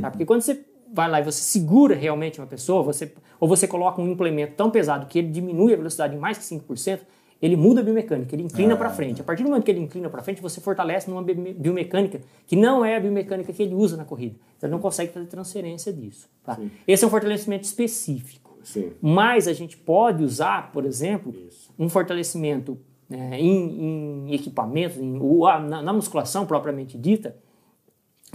Tá? 0.00 0.10
Porque 0.10 0.24
quando 0.24 0.40
você 0.42 0.64
vai 0.92 1.10
lá 1.10 1.20
e 1.20 1.24
você 1.24 1.40
segura 1.42 1.94
realmente 1.94 2.40
uma 2.40 2.46
pessoa, 2.46 2.82
você, 2.82 3.12
ou 3.40 3.48
você 3.48 3.66
coloca 3.68 4.00
um 4.00 4.08
implemento 4.10 4.54
tão 4.56 4.70
pesado 4.70 5.06
que 5.06 5.18
ele 5.18 5.28
diminui 5.28 5.72
a 5.72 5.76
velocidade 5.76 6.14
em 6.14 6.18
mais 6.18 6.38
que 6.38 6.44
5%, 6.44 7.00
ele 7.42 7.54
muda 7.54 7.80
a 7.82 7.84
biomecânica, 7.84 8.34
ele 8.34 8.44
inclina 8.44 8.74
para 8.76 8.88
frente. 8.88 9.20
A 9.20 9.24
partir 9.24 9.42
do 9.42 9.50
momento 9.50 9.64
que 9.64 9.70
ele 9.70 9.80
inclina 9.80 10.08
para 10.08 10.22
frente, 10.22 10.40
você 10.40 10.58
fortalece 10.60 11.10
numa 11.10 11.22
bi- 11.22 11.34
biomecânica 11.34 12.22
que 12.46 12.56
não 12.56 12.82
é 12.82 12.96
a 12.96 13.00
biomecânica 13.00 13.52
que 13.52 13.62
ele 13.62 13.74
usa 13.74 13.94
na 13.96 14.04
corrida. 14.06 14.36
Então 14.56 14.68
ele 14.68 14.72
não 14.72 14.80
consegue 14.80 15.12
fazer 15.12 15.26
transferência 15.26 15.92
disso. 15.92 16.28
Tá? 16.42 16.58
Esse 16.88 17.04
é 17.04 17.06
um 17.06 17.10
fortalecimento 17.10 17.64
específico. 17.64 18.56
Sim. 18.62 18.90
Mas 19.02 19.46
a 19.46 19.52
gente 19.52 19.76
pode 19.76 20.24
usar, 20.24 20.72
por 20.72 20.84
exemplo, 20.86 21.32
Isso. 21.46 21.70
um 21.78 21.88
fortalecimento 21.90 22.78
é, 23.10 23.38
em, 23.40 24.26
em 24.28 24.34
equipamentos, 24.34 24.98
em- 24.98 25.18
ou 25.20 25.46
a- 25.46 25.58
na, 25.60 25.82
na 25.82 25.92
musculação 25.92 26.44
propriamente 26.46 26.98
dita, 26.98 27.36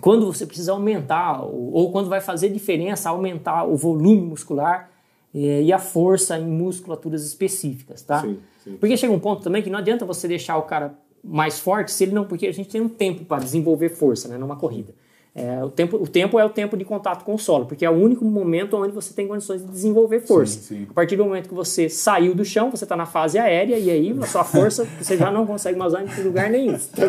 quando 0.01 0.25
você 0.25 0.45
precisa 0.45 0.71
aumentar, 0.71 1.43
ou, 1.43 1.73
ou 1.73 1.91
quando 1.91 2.09
vai 2.09 2.21
fazer 2.21 2.49
diferença 2.49 3.09
aumentar 3.09 3.65
o 3.65 3.75
volume 3.75 4.21
muscular 4.21 4.89
é, 5.33 5.61
e 5.61 5.71
a 5.71 5.79
força 5.79 6.37
em 6.37 6.45
musculaturas 6.47 7.25
específicas, 7.25 8.01
tá? 8.01 8.21
Sim, 8.21 8.37
sim. 8.63 8.77
Porque 8.77 8.97
chega 8.97 9.13
um 9.13 9.19
ponto 9.19 9.41
também 9.43 9.61
que 9.61 9.69
não 9.69 9.79
adianta 9.79 10.05
você 10.05 10.27
deixar 10.27 10.57
o 10.57 10.63
cara 10.63 10.93
mais 11.23 11.59
forte 11.59 11.91
se 11.91 12.03
ele 12.03 12.13
não, 12.13 12.25
porque 12.25 12.47
a 12.47 12.51
gente 12.51 12.69
tem 12.69 12.81
um 12.81 12.89
tempo 12.89 13.23
para 13.25 13.43
desenvolver 13.43 13.89
força, 13.89 14.27
né, 14.27 14.37
numa 14.37 14.55
corrida. 14.55 14.93
É, 15.33 15.63
o, 15.63 15.69
tempo, 15.69 15.95
o 15.95 16.05
tempo 16.05 16.38
é 16.38 16.43
o 16.43 16.50
tempo 16.50 16.75
de 16.75 16.83
contato 16.83 17.23
com 17.23 17.33
o 17.33 17.39
solo, 17.39 17.65
porque 17.65 17.85
é 17.85 17.89
o 17.89 17.93
único 17.93 18.25
momento 18.25 18.75
onde 18.75 18.91
você 18.91 19.13
tem 19.13 19.29
condições 19.29 19.61
de 19.65 19.71
desenvolver 19.71 20.19
força. 20.19 20.59
Sim, 20.59 20.75
sim. 20.75 20.88
A 20.89 20.93
partir 20.93 21.15
do 21.15 21.23
momento 21.23 21.47
que 21.47 21.55
você 21.55 21.88
saiu 21.88 22.35
do 22.35 22.43
chão, 22.43 22.69
você 22.69 22.83
está 22.83 22.97
na 22.97 23.05
fase 23.05 23.39
aérea 23.39 23.79
e 23.79 23.89
aí 23.89 24.17
a 24.21 24.27
sua 24.27 24.43
força 24.43 24.85
você 25.00 25.17
já 25.17 25.31
não 25.31 25.45
consegue 25.45 25.79
mais 25.79 25.93
usar 25.93 26.03
em 26.03 26.23
lugar 26.23 26.50
nenhum. 26.50 26.77
Tá 26.91 27.05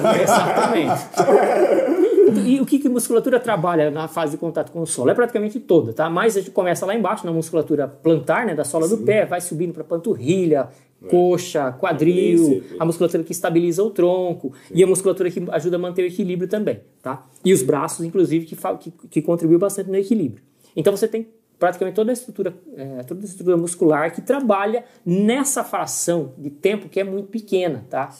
né? 0.00 0.22
Exatamente. 0.22 0.92
E 2.46 2.60
o 2.60 2.66
que, 2.66 2.78
que 2.78 2.86
a 2.86 2.90
musculatura 2.90 3.38
trabalha 3.38 3.90
na 3.90 4.08
fase 4.08 4.32
de 4.32 4.38
contato 4.38 4.70
com 4.70 4.80
o 4.80 4.86
solo? 4.86 5.10
É 5.10 5.14
praticamente 5.14 5.60
toda, 5.60 5.92
tá? 5.92 6.08
Mas 6.08 6.36
a 6.36 6.40
gente 6.40 6.50
começa 6.50 6.86
lá 6.86 6.94
embaixo, 6.94 7.26
na 7.26 7.32
musculatura 7.32 7.86
plantar, 7.86 8.46
né, 8.46 8.54
da 8.54 8.64
sola 8.64 8.88
do 8.88 8.98
pé, 8.98 9.26
vai 9.26 9.40
subindo 9.40 9.72
para 9.72 9.84
panturrilha, 9.84 10.68
coxa, 11.10 11.72
quadril, 11.72 12.62
a 12.78 12.84
musculatura 12.84 13.22
que 13.22 13.32
estabiliza 13.32 13.82
o 13.82 13.90
tronco 13.90 14.52
e 14.72 14.82
a 14.82 14.86
musculatura 14.86 15.30
que 15.30 15.42
ajuda 15.50 15.76
a 15.76 15.78
manter 15.78 16.02
o 16.02 16.06
equilíbrio 16.06 16.48
também, 16.48 16.80
tá? 17.02 17.26
E 17.44 17.52
os 17.52 17.62
braços, 17.62 18.04
inclusive, 18.04 18.46
que, 18.46 18.56
que, 18.56 18.90
que 19.08 19.22
contribuem 19.22 19.58
bastante 19.58 19.88
no 19.90 19.96
equilíbrio. 19.96 20.42
Então 20.76 20.96
você 20.96 21.06
tem 21.08 21.28
praticamente 21.58 21.94
toda 21.94 22.10
a 22.10 22.14
estrutura, 22.14 22.54
é, 22.76 23.02
toda 23.04 23.20
a 23.22 23.24
estrutura 23.24 23.56
muscular 23.56 24.12
que 24.12 24.20
trabalha 24.20 24.84
nessa 25.06 25.62
fração 25.64 26.32
de 26.36 26.50
tempo 26.50 26.88
que 26.88 26.98
é 27.00 27.04
muito 27.04 27.28
pequena, 27.28 27.86
tá? 27.88 28.12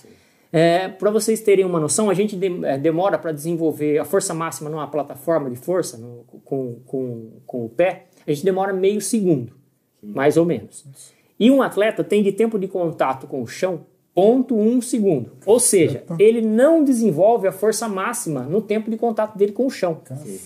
para 1.00 1.11
vocês 1.11 1.41
terem 1.41 1.64
uma 1.64 1.81
noção, 1.81 2.09
a 2.09 2.14
gente 2.14 2.37
de- 2.37 2.64
é, 2.64 2.79
demora 2.79 3.19
para 3.19 3.33
desenvolver 3.33 3.99
a 3.99 4.05
força 4.05 4.33
máxima 4.33 4.71
numa 4.71 4.87
plataforma 4.87 5.50
de 5.50 5.57
força 5.57 5.99
no- 5.99 6.25
com, 6.45 6.76
com, 6.87 7.31
com 7.45 7.64
o 7.64 7.69
pé, 7.69 8.07
a 8.25 8.31
gente 8.33 8.45
demora 8.45 8.73
meio 8.73 9.00
segundo, 9.00 9.53
mais 10.00 10.37
ou 10.37 10.47
menos. 10.47 10.85
E 11.38 11.50
um 11.50 11.62
atleta 11.62 12.05
tem 12.05 12.23
de 12.23 12.33
tempo 12.33 12.59
de 12.59 12.69
contato 12.69 13.26
com 13.26 13.43
o 13.43 13.47
chão 13.47 13.81
0,1 14.17 14.81
segundo. 14.81 15.33
Ou 15.45 15.59
seja, 15.59 16.05
ele 16.19 16.41
não 16.41 16.85
desenvolve 16.85 17.49
a 17.49 17.53
força 17.53 17.88
máxima 17.88 18.43
no 18.43 18.61
tempo 18.61 18.88
de 18.91 18.97
contato 18.97 19.37
dele 19.37 19.53
com 19.53 19.67
o 19.67 19.71
chão. 19.71 20.00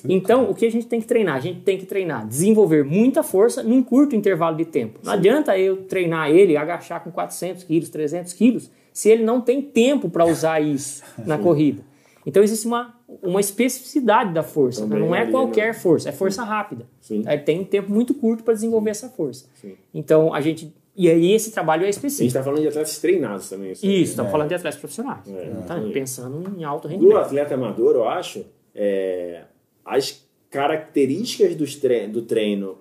Então, 0.08 0.50
o 0.50 0.54
que 0.54 0.64
a 0.64 0.70
gente 0.70 0.86
tem 0.86 1.00
que 1.00 1.06
treinar? 1.06 1.36
A 1.36 1.40
gente 1.40 1.60
tem 1.60 1.76
que 1.76 1.84
treinar, 1.84 2.26
desenvolver 2.26 2.82
muita 2.84 3.22
força 3.22 3.62
num 3.62 3.82
curto 3.82 4.16
intervalo 4.16 4.56
de 4.56 4.64
tempo. 4.64 4.98
Não 5.04 5.12
adianta 5.12 5.58
eu 5.58 5.82
treinar 5.84 6.30
ele, 6.30 6.56
agachar 6.56 7.04
com 7.04 7.10
400 7.10 7.64
quilos, 7.64 7.90
300 7.90 8.32
quilos, 8.32 8.70
se 8.92 9.10
ele 9.10 9.22
não 9.22 9.40
tem 9.40 9.60
tempo 9.60 10.08
para 10.08 10.24
usar 10.24 10.60
isso 10.60 11.02
na 11.24 11.36
corrida. 11.36 11.82
Então 12.28 12.42
existe 12.42 12.66
uma, 12.66 12.94
uma 13.22 13.40
especificidade 13.40 14.34
da 14.34 14.42
força. 14.42 14.82
né? 14.82 14.86
Também 14.88 15.08
não 15.08 15.14
é 15.14 15.26
qualquer 15.30 15.68
né? 15.68 15.72
força, 15.72 16.10
é 16.10 16.12
força 16.12 16.42
rápida. 16.44 16.86
Sim. 17.00 17.24
Ele 17.26 17.38
tem 17.42 17.60
um 17.60 17.64
tempo 17.64 17.90
muito 17.90 18.12
curto 18.14 18.44
para 18.44 18.52
desenvolver 18.52 18.90
essa 18.90 19.08
força. 19.08 19.46
Sim. 19.54 19.74
Então 19.94 20.34
a 20.34 20.40
gente. 20.42 20.72
E 20.94 21.08
aí 21.08 21.32
esse 21.32 21.52
trabalho 21.52 21.80
é 21.80 21.84
A 21.84 21.86
gente 21.86 21.94
específico. 21.94 22.26
está 22.26 22.42
falando 22.42 22.60
de 22.60 22.68
atletas 22.68 22.98
treinados 22.98 23.48
também. 23.48 23.70
Isso, 23.72 23.86
estamos 23.86 24.30
falando 24.30 24.48
de 24.48 24.54
atletas 24.56 24.78
profissionais. 24.78 25.20
Não 25.26 25.62
tá 25.62 25.80
pensando 25.92 26.58
em 26.58 26.64
alto 26.64 26.86
Do 26.86 26.92
rendimento. 26.92 27.16
atleta 27.18 27.54
amador, 27.54 27.94
eu 27.94 28.08
acho, 28.08 28.44
é, 28.74 29.44
as 29.84 30.22
características 30.50 31.54
dos 31.54 31.76
tre- 31.76 32.08
do 32.08 32.22
treino 32.22 32.78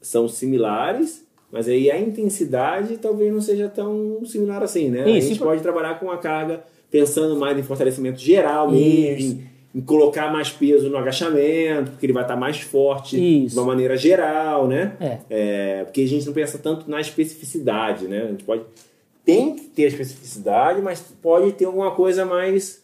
são 0.00 0.28
similares, 0.28 1.24
mas 1.50 1.68
aí 1.68 1.90
a 1.90 1.98
intensidade 1.98 2.98
talvez 2.98 3.32
não 3.32 3.40
seja 3.40 3.68
tão 3.68 4.24
similar 4.24 4.62
assim, 4.62 4.90
né? 4.90 5.04
a 5.04 5.08
Isso, 5.08 5.28
gente 5.28 5.32
tipo- 5.34 5.44
pode 5.46 5.62
trabalhar 5.62 5.98
com 5.98 6.10
a 6.10 6.18
carga 6.18 6.62
pensando 6.90 7.36
mais 7.36 7.58
em 7.58 7.62
fortalecimento 7.62 8.18
geral 8.18 8.70
mesmo, 8.70 9.42
em, 9.74 9.78
em 9.78 9.80
colocar 9.80 10.32
mais 10.32 10.50
peso 10.50 10.88
no 10.90 10.96
agachamento, 10.96 11.92
porque 11.92 12.06
ele 12.06 12.12
vai 12.12 12.24
estar 12.24 12.36
mais 12.36 12.60
forte 12.60 13.16
Isso. 13.16 13.54
de 13.54 13.60
uma 13.60 13.66
maneira 13.66 13.96
geral, 13.96 14.66
né? 14.66 14.96
É. 15.00 15.18
É, 15.30 15.84
porque 15.84 16.00
a 16.02 16.08
gente 16.08 16.26
não 16.26 16.32
pensa 16.32 16.58
tanto 16.58 16.90
na 16.90 17.00
especificidade, 17.00 18.06
né? 18.06 18.22
A 18.22 18.28
gente 18.28 18.44
pode 18.44 18.62
tem 19.24 19.54
que 19.54 19.62
ter 19.64 19.82
especificidade, 19.82 20.80
mas 20.80 21.00
pode 21.22 21.52
ter 21.52 21.66
alguma 21.66 21.92
coisa 21.92 22.24
mais 22.24 22.82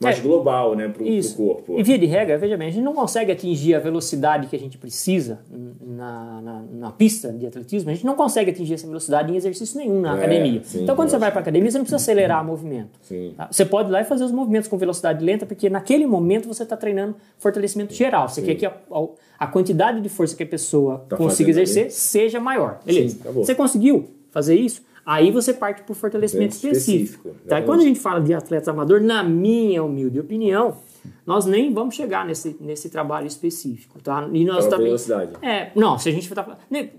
mais 0.00 0.18
É. 0.18 0.20
global, 0.20 0.76
né, 0.76 0.88
pro 0.88 1.04
Isso. 1.06 1.36
corpo. 1.36 1.78
E 1.78 1.82
via 1.82 1.98
de 1.98 2.06
regra, 2.06 2.38
veja 2.38 2.56
bem, 2.56 2.68
a 2.68 2.70
gente 2.70 2.84
não 2.84 2.94
consegue 2.94 3.32
atingir 3.32 3.74
a 3.74 3.80
velocidade 3.80 4.46
que 4.46 4.54
a 4.54 4.58
gente 4.58 4.78
precisa 4.78 5.40
na, 5.80 6.40
na, 6.40 6.62
na 6.72 6.90
pista 6.92 7.32
de 7.32 7.46
atletismo, 7.46 7.90
a 7.90 7.94
gente 7.94 8.06
não 8.06 8.14
consegue 8.14 8.50
atingir 8.50 8.74
essa 8.74 8.86
velocidade 8.86 9.32
em 9.32 9.36
exercício 9.36 9.76
nenhum 9.78 10.00
na 10.00 10.12
É, 10.14 10.18
academia. 10.18 10.60
sim, 10.64 10.82
então, 10.82 10.94
quando 10.94 11.08
você 11.08 11.18
vai 11.18 11.30
para 11.30 11.40
academia, 11.40 11.70
você 11.70 11.78
não 11.78 11.84
precisa 11.84 11.96
acelerar 11.96 12.42
o 12.42 12.46
movimento. 12.46 12.90
Sim. 13.02 13.34
tá? 13.36 13.48
Você 13.50 13.64
pode 13.64 13.88
ir 13.88 13.92
lá 13.92 14.00
e 14.00 14.04
fazer 14.04 14.24
os 14.24 14.32
movimentos 14.32 14.68
com 14.68 14.76
velocidade 14.78 15.24
lenta, 15.24 15.44
porque 15.46 15.68
naquele 15.68 16.06
momento 16.06 16.46
você 16.46 16.62
está 16.62 16.76
treinando 16.76 17.16
fortalecimento 17.38 17.92
geral. 17.94 18.28
Você 18.28 18.42
quer 18.42 18.54
que 18.54 18.66
a, 18.66 18.70
a- 18.90 19.08
a 19.40 19.46
quantidade 19.46 20.00
de 20.00 20.08
força 20.08 20.36
que 20.36 20.42
a 20.42 20.46
pessoa 20.46 21.04
Tá 21.08 21.16
consiga 21.16 21.50
exercer 21.50 21.84
ali. 21.84 21.90
seja 21.92 22.40
maior. 22.40 22.80
Beleza. 22.84 23.16
Sim, 23.22 23.32
você 23.32 23.54
conseguiu 23.54 24.08
fazer 24.30 24.54
isso? 24.56 24.82
Aí 25.10 25.30
você 25.30 25.54
parte 25.54 25.82
para 25.84 25.92
o 25.92 25.94
fortalecimento 25.94 26.54
Específico, 26.54 26.76
específico. 26.76 27.28
Tá? 27.28 27.30
E 27.30 27.38
exatamente. 27.40 27.66
Quando 27.66 27.80
a 27.80 27.84
gente 27.84 27.98
fala 27.98 28.20
de 28.20 28.34
atleta 28.34 28.70
amador, 28.70 29.00
na 29.00 29.22
minha 29.22 29.82
humilde 29.82 30.20
opinião, 30.20 30.76
nós 31.24 31.46
nem 31.46 31.72
vamos 31.72 31.94
chegar 31.94 32.26
nesse, 32.26 32.54
nesse 32.60 32.90
trabalho 32.90 33.26
específico, 33.26 33.98
tá? 34.02 34.28
E 34.30 34.44
nós 34.44 34.58
Pela 34.64 34.70
também. 34.70 34.86
velocidade. 34.88 35.32
É, 35.40 35.70
não, 35.74 35.98
se 35.98 36.10
a 36.10 36.12
gente 36.12 36.28
tá 36.34 36.58
nem- 36.70 36.90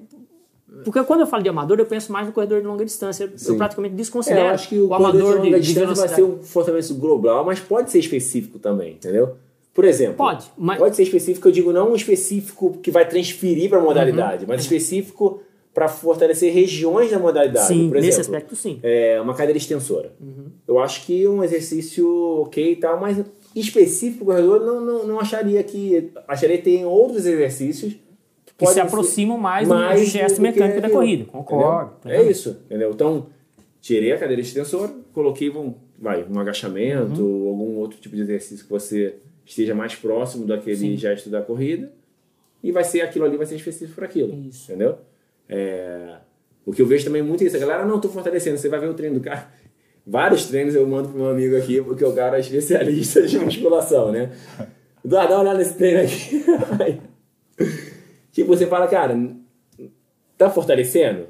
porque 0.83 1.03
quando 1.03 1.19
eu 1.21 1.27
falo 1.27 1.43
de 1.43 1.49
amador, 1.49 1.77
eu 1.79 1.85
penso 1.85 2.11
mais 2.11 2.25
no 2.25 2.33
corredor 2.33 2.61
de 2.61 2.65
longa 2.67 2.83
distância. 2.83 3.31
Sim. 3.35 3.51
Eu 3.51 3.57
praticamente 3.57 3.93
É, 3.93 3.97
desconsidero 3.97 4.47
eu 4.47 4.53
acho 4.53 4.69
que 4.69 4.79
o, 4.79 4.87
o 4.87 4.93
amador 4.95 5.33
de 5.41 5.45
longa 5.49 5.59
de, 5.59 5.67
de 5.67 5.73
distância 5.73 5.85
vai 5.95 6.07
velocidade. 6.07 6.15
ser 6.15 6.23
um 6.23 6.43
fortalecimento 6.43 7.01
global, 7.01 7.45
mas 7.45 7.59
pode 7.59 7.91
ser 7.91 7.99
específico 7.99 8.57
também, 8.57 8.93
entendeu? 8.93 9.35
Por 9.73 9.85
exemplo, 9.85 10.15
Pode, 10.15 10.51
mas- 10.57 10.79
pode 10.79 10.95
ser 10.95 11.03
específico, 11.03 11.47
eu 11.47 11.51
digo 11.51 11.71
não 11.71 11.91
um 11.91 11.95
específico 11.95 12.77
que 12.81 12.89
vai 12.89 13.07
transferir 13.07 13.69
para 13.69 13.77
a 13.77 13.81
Uhum. 13.81 13.87
modalidade, 13.87 14.45
mas 14.47 14.61
específico 14.61 15.41
para 15.73 15.87
fortalecer 15.87 16.53
regiões 16.53 17.11
da 17.11 17.19
modalidade. 17.19 17.67
Sim, 17.67 17.89
Por 17.89 17.97
exemplo, 17.97 18.01
nesse 18.01 18.21
aspecto, 18.21 18.55
sim. 18.55 18.79
é, 18.81 19.19
uma 19.21 19.33
cadeira 19.33 19.57
extensora. 19.57 20.11
Eu 20.67 20.79
acho 20.79 21.05
que 21.05 21.27
um 21.27 21.43
exercício 21.43 22.07
ok 22.41 22.73
e 22.73 22.75
tal, 22.75 22.99
mas 22.99 23.23
específico 23.55 24.25
pro 24.25 24.33
corredor 24.33 24.61
não, 24.61 24.81
não, 24.81 25.07
não 25.07 25.19
acharia 25.19 25.61
que. 25.63 26.11
Acharia 26.27 26.57
que 26.57 26.63
tem 26.63 26.85
outros 26.85 27.25
exercícios 27.25 27.95
que, 28.57 28.65
se 28.67 28.79
aproximam 28.79 29.37
ser 29.37 29.41
mais 29.41 29.67
do 29.67 30.05
gesto 30.05 30.41
mecânico 30.41 30.81
da 30.81 30.89
corrida. 30.89 31.25
Concordo? 31.25 31.91
É 32.05 32.21
isso, 32.23 32.57
entendeu? 32.65 32.91
Então, 32.91 33.27
tirei 33.79 34.11
a 34.11 34.17
cadeira 34.17 34.41
extensora, 34.41 34.91
coloquei 35.13 35.49
um, 35.49 35.73
vai, 35.97 36.25
um 36.29 36.39
agachamento 36.39 37.21
Uhum. 37.21 37.43
ou 37.43 37.49
algum 37.49 37.77
outro 37.77 37.99
tipo 37.99 38.15
de 38.15 38.21
exercício 38.21 38.65
que 38.65 38.69
você 38.69 39.15
esteja 39.45 39.73
mais 39.73 39.95
próximo 39.95 40.45
daquele 40.45 40.75
Sim. 40.75 40.97
gesto 40.97 41.29
da 41.29 41.41
corrida 41.41 41.91
e 42.61 42.71
vai 42.71 42.83
ser 42.83 43.01
aquilo 43.01 43.23
ali, 43.25 43.37
vai 43.37 43.45
ser 43.45 43.55
específico 43.55 43.95
para 43.95 44.05
aquilo, 44.05 44.33
Isso. 44.47 44.69
entendeu? 44.71 44.97
É, 45.49 46.17
o 46.65 46.71
que 46.71 46.81
eu 46.81 46.85
vejo 46.85 47.03
também 47.03 47.23
muito 47.23 47.43
é 47.43 47.47
isso, 47.47 47.57
a 47.57 47.59
galera, 47.59 47.83
não, 47.83 47.99
tô 47.99 48.07
fortalecendo, 48.09 48.57
você 48.57 48.69
vai 48.69 48.79
ver 48.79 48.89
o 48.89 48.93
treino 48.93 49.15
do 49.15 49.21
cara. 49.21 49.47
Vários 50.05 50.45
treinos 50.45 50.75
eu 50.75 50.87
mando 50.87 51.09
pro 51.09 51.17
meu 51.17 51.29
amigo 51.29 51.57
aqui, 51.57 51.81
porque 51.81 52.05
o 52.05 52.13
cara 52.13 52.37
é 52.37 52.39
especialista 52.39 53.23
de 53.23 53.39
musculação, 53.39 54.11
né? 54.11 54.31
Eduardo, 55.03 55.29
dá 55.29 55.35
uma 55.35 55.41
olhada 55.41 55.57
nesse 55.57 55.75
treino 55.75 56.01
aqui. 56.01 57.01
Tipo, 58.31 58.55
você 58.55 58.67
fala, 58.67 58.87
cara, 58.87 59.17
tá 60.37 60.49
fortalecendo? 60.49 61.27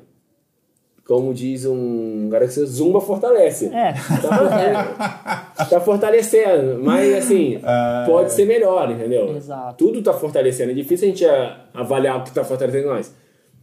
Como 1.05 1.33
diz 1.33 1.65
um 1.65 2.29
cara 2.29 2.45
que 2.45 2.53
você 2.53 2.63
zumba 2.67 3.01
fortalece. 3.01 3.65
É. 3.73 3.93
Tá, 4.21 5.65
tá 5.65 5.79
fortalecendo, 5.81 6.83
mas 6.83 7.15
assim, 7.15 7.59
pode 8.05 8.31
ser 8.31 8.45
melhor, 8.45 8.91
entendeu? 8.91 9.35
Exato. 9.35 9.83
Tudo 9.83 10.03
tá 10.03 10.13
fortalecendo. 10.13 10.69
É 10.69 10.75
difícil 10.75 11.07
a 11.07 11.11
gente 11.11 11.25
ah, 11.25 11.65
avaliar 11.73 12.19
o 12.19 12.23
que 12.23 12.31
tá 12.31 12.43
fortalecendo 12.43 12.89
nós. 12.89 13.11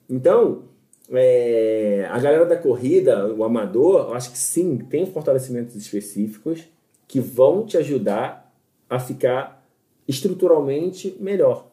Então, 0.09 0.63
é, 1.11 2.07
a 2.11 2.19
galera 2.19 2.45
da 2.47 2.57
corrida, 2.57 3.27
o 3.33 3.45
amador, 3.45 4.09
eu 4.09 4.15
acho 4.15 4.31
que 4.31 4.39
sim, 4.39 4.79
tem 4.79 5.07
fortalecimentos 5.07 5.75
específicos 5.77 6.65
que 7.09 7.21
vão 7.21 7.65
te 7.65 7.77
ajudar 7.77 8.53
a 8.89 8.99
ficar 8.99 9.65
estruturalmente 10.07 11.17
melhor. 11.21 11.69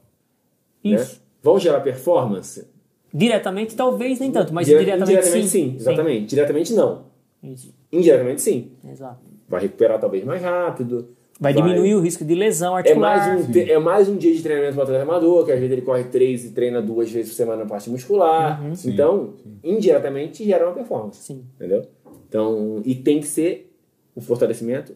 né? 0.83 0.95
Isso. 0.95 1.21
Vão 1.41 1.59
gerar 1.59 1.81
performance? 1.81 2.67
Diretamente, 3.13 3.75
talvez 3.75 4.19
nem 4.19 4.31
tanto, 4.31 4.53
mas 4.53 4.65
Dire- 4.65 4.79
diretamente, 4.79 5.11
indiretamente 5.11 5.47
sim. 5.47 5.69
sim. 5.71 5.75
Exatamente. 5.75 6.29
Diretamente 6.29 6.73
não. 6.73 7.05
Isso. 7.43 7.73
Indiretamente 7.91 8.41
sim. 8.41 8.71
Exato. 8.89 9.19
Vai 9.47 9.61
recuperar 9.61 9.99
talvez 9.99 10.23
mais 10.23 10.41
rápido. 10.41 11.09
Vai, 11.39 11.53
diminuir 11.53 11.95
o 11.95 11.99
risco 11.99 12.23
de 12.23 12.35
lesão 12.35 12.75
É 12.75 12.77
articular. 12.79 13.27
mais, 13.27 13.47
um, 13.47 13.51
te- 13.51 13.71
é 13.71 13.79
mais 13.79 14.07
um 14.07 14.15
dia 14.15 14.33
de 14.33 14.41
treinamento 14.41 14.75
para 14.75 14.81
o 14.81 14.83
atleta 14.83 15.03
amador, 15.03 15.45
que 15.45 15.51
às 15.51 15.59
vezes 15.59 15.71
ele 15.73 15.81
corre 15.81 16.03
três 16.05 16.45
e 16.45 16.51
treina 16.51 16.81
duas 16.81 17.11
vezes 17.11 17.31
por 17.31 17.35
semana 17.35 17.63
na 17.63 17.69
parte 17.69 17.89
muscular. 17.89 18.63
Uhum. 18.63 18.73
Então, 18.85 19.33
indiretamente 19.63 20.43
gera 20.45 20.65
uma 20.65 20.73
performance. 20.73 21.21
Sim. 21.23 21.43
Entendeu? 21.55 21.83
Então, 22.29 22.81
e 22.85 22.95
tem 22.95 23.19
que 23.19 23.27
ser 23.27 23.75
um 24.15 24.21
fortalecimento 24.21 24.95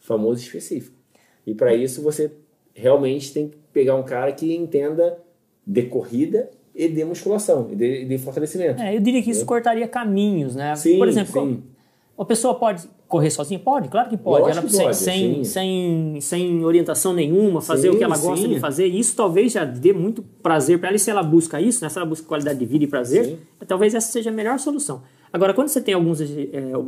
famoso 0.00 0.40
e 0.40 0.44
específico. 0.46 0.96
E 1.46 1.54
para 1.54 1.74
isso 1.74 2.02
você 2.02 2.32
realmente 2.74 3.32
tem 3.32 3.48
que 3.48 3.56
pegar 3.72 3.94
um 3.96 4.02
cara 4.02 4.32
que 4.32 4.54
entenda 4.54 5.18
de 5.66 5.82
corrida 5.82 6.50
e 6.74 6.88
de 6.88 7.04
musculação, 7.04 7.68
e 7.70 7.76
de, 7.76 8.04
de 8.04 8.18
fortalecimento. 8.18 8.82
É, 8.82 8.96
eu 8.96 9.00
diria 9.00 9.22
que 9.22 9.30
isso 9.30 9.46
cortaria 9.46 9.86
caminhos, 9.86 10.56
né? 10.56 10.74
Sim, 10.74 10.98
Por 10.98 11.06
exemplo, 11.06 11.40
sim. 11.46 11.62
a 12.18 12.24
pessoa 12.24 12.54
pode 12.56 12.88
correr 13.08 13.30
sozinha? 13.30 13.58
Pode, 13.60 13.88
claro 13.88 14.08
que 14.08 14.16
pode. 14.16 14.42
Lógico 14.42 14.60
ela 14.66 14.68
sem, 14.70 14.84
pode, 14.84 14.96
sem, 14.96 15.44
sem, 15.44 16.20
sem 16.20 16.64
orientação 16.64 17.12
nenhuma, 17.12 17.60
fazer 17.60 17.88
Sim, 17.90 17.94
o 17.94 17.98
que 17.98 18.04
ela 18.04 18.16
gosta 18.18 18.46
sim. 18.46 18.54
de 18.54 18.60
fazer. 18.60 18.86
Isso 18.86 19.14
talvez 19.16 19.52
já 19.52 19.64
dê 19.64 19.92
muito 19.92 20.22
prazer 20.42 20.78
para 20.78 20.88
ela. 20.88 20.96
E 20.96 20.98
se 20.98 21.10
ela 21.10 21.22
busca 21.22 21.60
isso, 21.60 21.82
né? 21.84 21.88
se 21.88 21.98
ela 21.98 22.06
busca 22.06 22.26
qualidade 22.26 22.58
de 22.58 22.66
vida 22.66 22.84
e 22.84 22.86
prazer, 22.86 23.24
Sim. 23.26 23.38
talvez 23.66 23.94
essa 23.94 24.10
seja 24.10 24.30
a 24.30 24.32
melhor 24.32 24.58
solução. 24.58 25.02
Agora, 25.32 25.52
quando 25.52 25.66
você 25.66 25.80
tem 25.80 25.94
alguns, 25.94 26.20
é, 26.20 26.26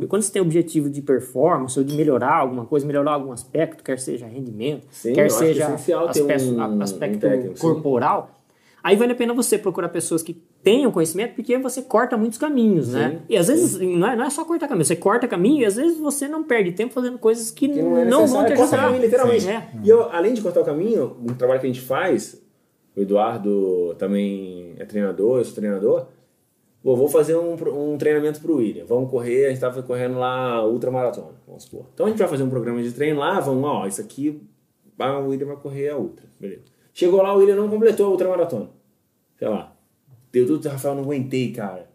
quando 0.07 0.21
você 0.21 0.31
tem 0.31 0.41
objetivo 0.41 0.89
de 0.89 1.01
performance 1.01 1.77
ou 1.77 1.83
de 1.83 1.93
melhorar 1.93 2.33
alguma 2.35 2.65
coisa, 2.65 2.85
melhorar 2.87 3.11
algum 3.13 3.33
aspecto, 3.33 3.83
quer 3.83 3.99
seja 3.99 4.25
rendimento, 4.25 4.87
quer 5.13 5.25
acho 5.25 5.37
que 5.37 5.43
é 5.43 5.47
seja 5.47 5.67
aspecto, 5.67 6.45
um- 6.55 6.61
a- 6.61 6.67
um 6.69 6.81
aspecto 6.81 7.19
técnico, 7.19 7.59
corporal, 7.59 8.39
aí 8.81 8.95
vale 8.95 9.11
a 9.11 9.15
pena 9.15 9.33
você 9.33 9.57
procurar 9.57 9.89
pessoas 9.89 10.23
que 10.23 10.41
tenham 10.67 10.91
conhecimento, 10.91 11.33
porque 11.33 11.57
você 11.57 11.81
corta 11.81 12.17
muitos 12.17 12.37
caminhos, 12.37 12.91
né? 12.91 13.11
Sim, 13.11 13.19
E 13.29 13.37
às 13.37 13.47
vezes 13.47 13.79
não 13.79 14.05
é, 14.05 14.17
não 14.17 14.25
é 14.25 14.29
só 14.29 14.43
cortar 14.43 14.67
caminho, 14.67 14.83
você 14.83 14.97
corta 14.97 15.25
caminho 15.25 15.61
e 15.61 15.65
às 15.65 15.77
vezes 15.77 15.97
você 15.97 16.27
não 16.27 16.43
perde 16.43 16.73
tempo 16.73 16.93
fazendo 16.93 17.17
coisas 17.17 17.49
que, 17.49 17.69
que 17.69 17.81
não 17.81 17.97
é 17.99 18.03
não 18.03 18.27
vão 18.27 18.45
te 18.45 18.51
ajudar. 18.51 18.81
caminho, 18.81 19.01
literalmente. 19.01 19.43
Sim, 19.43 19.51
é. 19.51 19.69
E 19.81 19.87
eu, 19.87 20.11
além 20.11 20.33
de 20.33 20.41
cortar 20.41 20.59
o 20.59 20.65
caminho, 20.65 21.15
um 21.23 21.33
trabalho 21.33 21.61
que 21.61 21.67
a 21.67 21.69
gente 21.69 21.79
faz, 21.79 22.43
o 22.93 22.99
Eduardo 22.99 23.95
também 23.97 24.75
é 24.77 24.83
treinador, 24.83 25.37
eu 25.37 25.45
sou 25.45 25.55
treinador. 25.55 26.07
Pô, 26.83 26.97
vou 26.97 27.07
fazer 27.07 27.37
um, 27.37 27.53
um 27.53 27.97
treinamento 27.97 28.41
pro 28.41 28.57
William. 28.57 28.83
Vamos 28.85 29.09
correr, 29.09 29.45
a 29.45 29.49
gente 29.51 29.61
tava 29.61 29.81
correndo 29.83 30.19
lá 30.19 30.65
ultramaratona, 30.67 31.31
vamos 31.47 31.63
supor. 31.63 31.85
Então 31.93 32.07
a 32.07 32.09
gente 32.09 32.19
vai 32.19 32.27
fazer 32.27 32.43
um 32.43 32.49
programa 32.49 32.83
de 32.83 32.91
treino 32.91 33.21
lá, 33.21 33.39
vamos, 33.39 33.63
ó, 33.63 33.87
isso 33.87 34.01
aqui, 34.01 34.41
ah, 34.99 35.17
o 35.19 35.29
William 35.29 35.47
vai 35.47 35.55
correr 35.55 35.91
a 35.91 35.97
ultra, 35.97 36.25
beleza. 36.37 36.63
Chegou 36.91 37.21
lá, 37.21 37.33
o 37.33 37.37
William 37.37 37.55
não 37.55 37.69
completou 37.69 38.07
a 38.07 38.09
ultramaratona. 38.09 38.69
Sei 39.39 39.47
lá, 39.47 39.76
deu 40.45 40.57
tudo, 40.57 40.69
Rafael, 40.69 40.95
não 40.95 41.03
aguentei, 41.03 41.51
cara. 41.51 41.87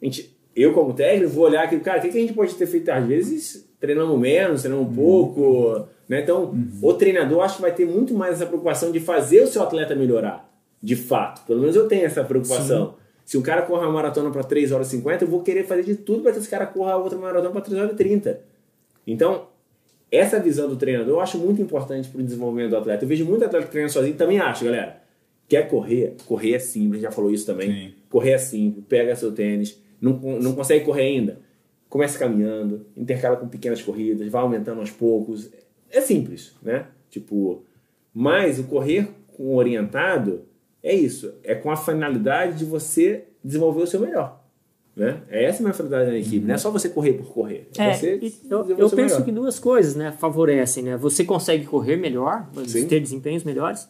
A 0.00 0.04
gente, 0.04 0.36
eu 0.54 0.72
como 0.72 0.92
técnico 0.92 1.32
vou 1.32 1.44
olhar 1.44 1.64
aqui, 1.64 1.78
cara, 1.80 1.98
o 1.98 2.02
que, 2.02 2.08
que 2.08 2.18
a 2.18 2.20
gente 2.20 2.32
pode 2.32 2.54
ter 2.54 2.66
feito? 2.66 2.90
Às 2.90 3.06
vezes 3.06 3.68
treinamos 3.80 4.18
menos, 4.18 4.62
treinamos 4.62 4.90
um 4.90 4.94
pouco, 4.94 5.86
né? 6.08 6.20
Então, 6.20 6.54
o 6.80 6.94
treinador 6.94 7.42
acho 7.42 7.56
que 7.56 7.62
vai 7.62 7.72
ter 7.72 7.86
muito 7.86 8.14
mais 8.14 8.34
essa 8.34 8.46
preocupação 8.46 8.92
de 8.92 9.00
fazer 9.00 9.42
o 9.42 9.46
seu 9.46 9.62
atleta 9.62 9.94
melhorar, 9.94 10.48
de 10.80 10.94
fato. 10.94 11.44
Pelo 11.46 11.60
menos 11.60 11.74
eu 11.74 11.88
tenho 11.88 12.04
essa 12.04 12.22
preocupação. 12.22 12.94
Se 13.24 13.38
um 13.38 13.42
cara 13.42 13.62
corre 13.62 13.84
uma 13.84 13.92
maratona 13.92 14.30
para 14.30 14.42
3 14.42 14.72
horas 14.72 14.88
e 14.88 14.90
50, 14.96 15.24
eu 15.24 15.28
vou 15.28 15.42
querer 15.42 15.64
fazer 15.64 15.84
de 15.84 15.94
tudo 15.94 16.22
para 16.22 16.32
que 16.32 16.38
esse 16.38 16.48
cara 16.48 16.66
corra 16.66 16.96
outra 16.96 17.18
maratona 17.18 17.50
para 17.50 17.60
3 17.60 17.80
horas 17.80 17.92
e 17.92 17.96
30. 17.96 18.40
Então, 19.06 19.46
essa 20.10 20.38
visão 20.38 20.68
do 20.68 20.76
treinador 20.76 21.14
eu 21.14 21.20
acho 21.20 21.38
muito 21.38 21.62
importante 21.62 22.08
para 22.08 22.20
o 22.20 22.22
desenvolvimento 22.22 22.70
do 22.70 22.76
atleta. 22.76 23.04
Eu 23.04 23.08
vejo 23.08 23.24
muito 23.24 23.44
atleta 23.44 23.64
que 23.64 23.72
treina 23.72 23.88
sozinho, 23.88 24.14
também 24.14 24.38
acho, 24.38 24.64
galera. 24.64 25.01
Quer 25.48 25.68
correr? 25.68 26.16
Correr 26.26 26.54
é 26.54 26.58
simples, 26.58 27.02
já 27.02 27.10
falou 27.10 27.30
isso 27.30 27.46
também. 27.46 27.70
Sim. 27.70 27.94
Correr 28.08 28.32
é 28.32 28.38
simples, 28.38 28.84
pega 28.88 29.14
seu 29.16 29.32
tênis, 29.32 29.80
não, 30.00 30.18
não 30.40 30.54
consegue 30.54 30.84
correr 30.84 31.02
ainda. 31.02 31.40
Começa 31.88 32.18
caminhando, 32.18 32.86
intercala 32.96 33.36
com 33.36 33.46
pequenas 33.48 33.82
corridas, 33.82 34.26
vai 34.28 34.42
aumentando 34.42 34.80
aos 34.80 34.90
poucos. 34.90 35.50
É 35.90 36.00
simples, 36.00 36.54
né? 36.62 36.86
Tipo, 37.10 37.64
mas 38.14 38.58
o 38.58 38.64
correr 38.64 39.08
com 39.36 39.54
orientado 39.54 40.44
é 40.82 40.94
isso, 40.94 41.34
é 41.44 41.54
com 41.54 41.70
a 41.70 41.76
finalidade 41.76 42.58
de 42.58 42.64
você 42.64 43.24
desenvolver 43.44 43.82
o 43.82 43.86
seu 43.86 44.00
melhor. 44.00 44.42
Né? 44.94 45.22
É 45.28 45.44
essa 45.44 45.60
a 45.60 45.62
minha 45.62 45.72
finalidade 45.72 46.10
na 46.10 46.18
equipe, 46.18 46.46
não 46.46 46.54
é 46.54 46.58
só 46.58 46.70
você 46.70 46.88
correr 46.88 47.14
por 47.14 47.26
correr. 47.32 47.68
É, 47.78 47.94
você 47.94 48.18
e 48.20 48.34
eu, 48.50 48.68
eu 48.70 48.90
penso 48.90 48.96
melhor. 48.96 49.24
que 49.24 49.32
duas 49.32 49.58
coisas 49.58 49.94
né, 49.94 50.12
favorecem. 50.12 50.84
Né? 50.84 50.96
Você 50.98 51.24
consegue 51.24 51.64
correr 51.64 51.96
melhor, 51.96 52.46
Sim. 52.66 52.86
ter 52.86 53.00
desempenhos 53.00 53.42
melhores. 53.42 53.88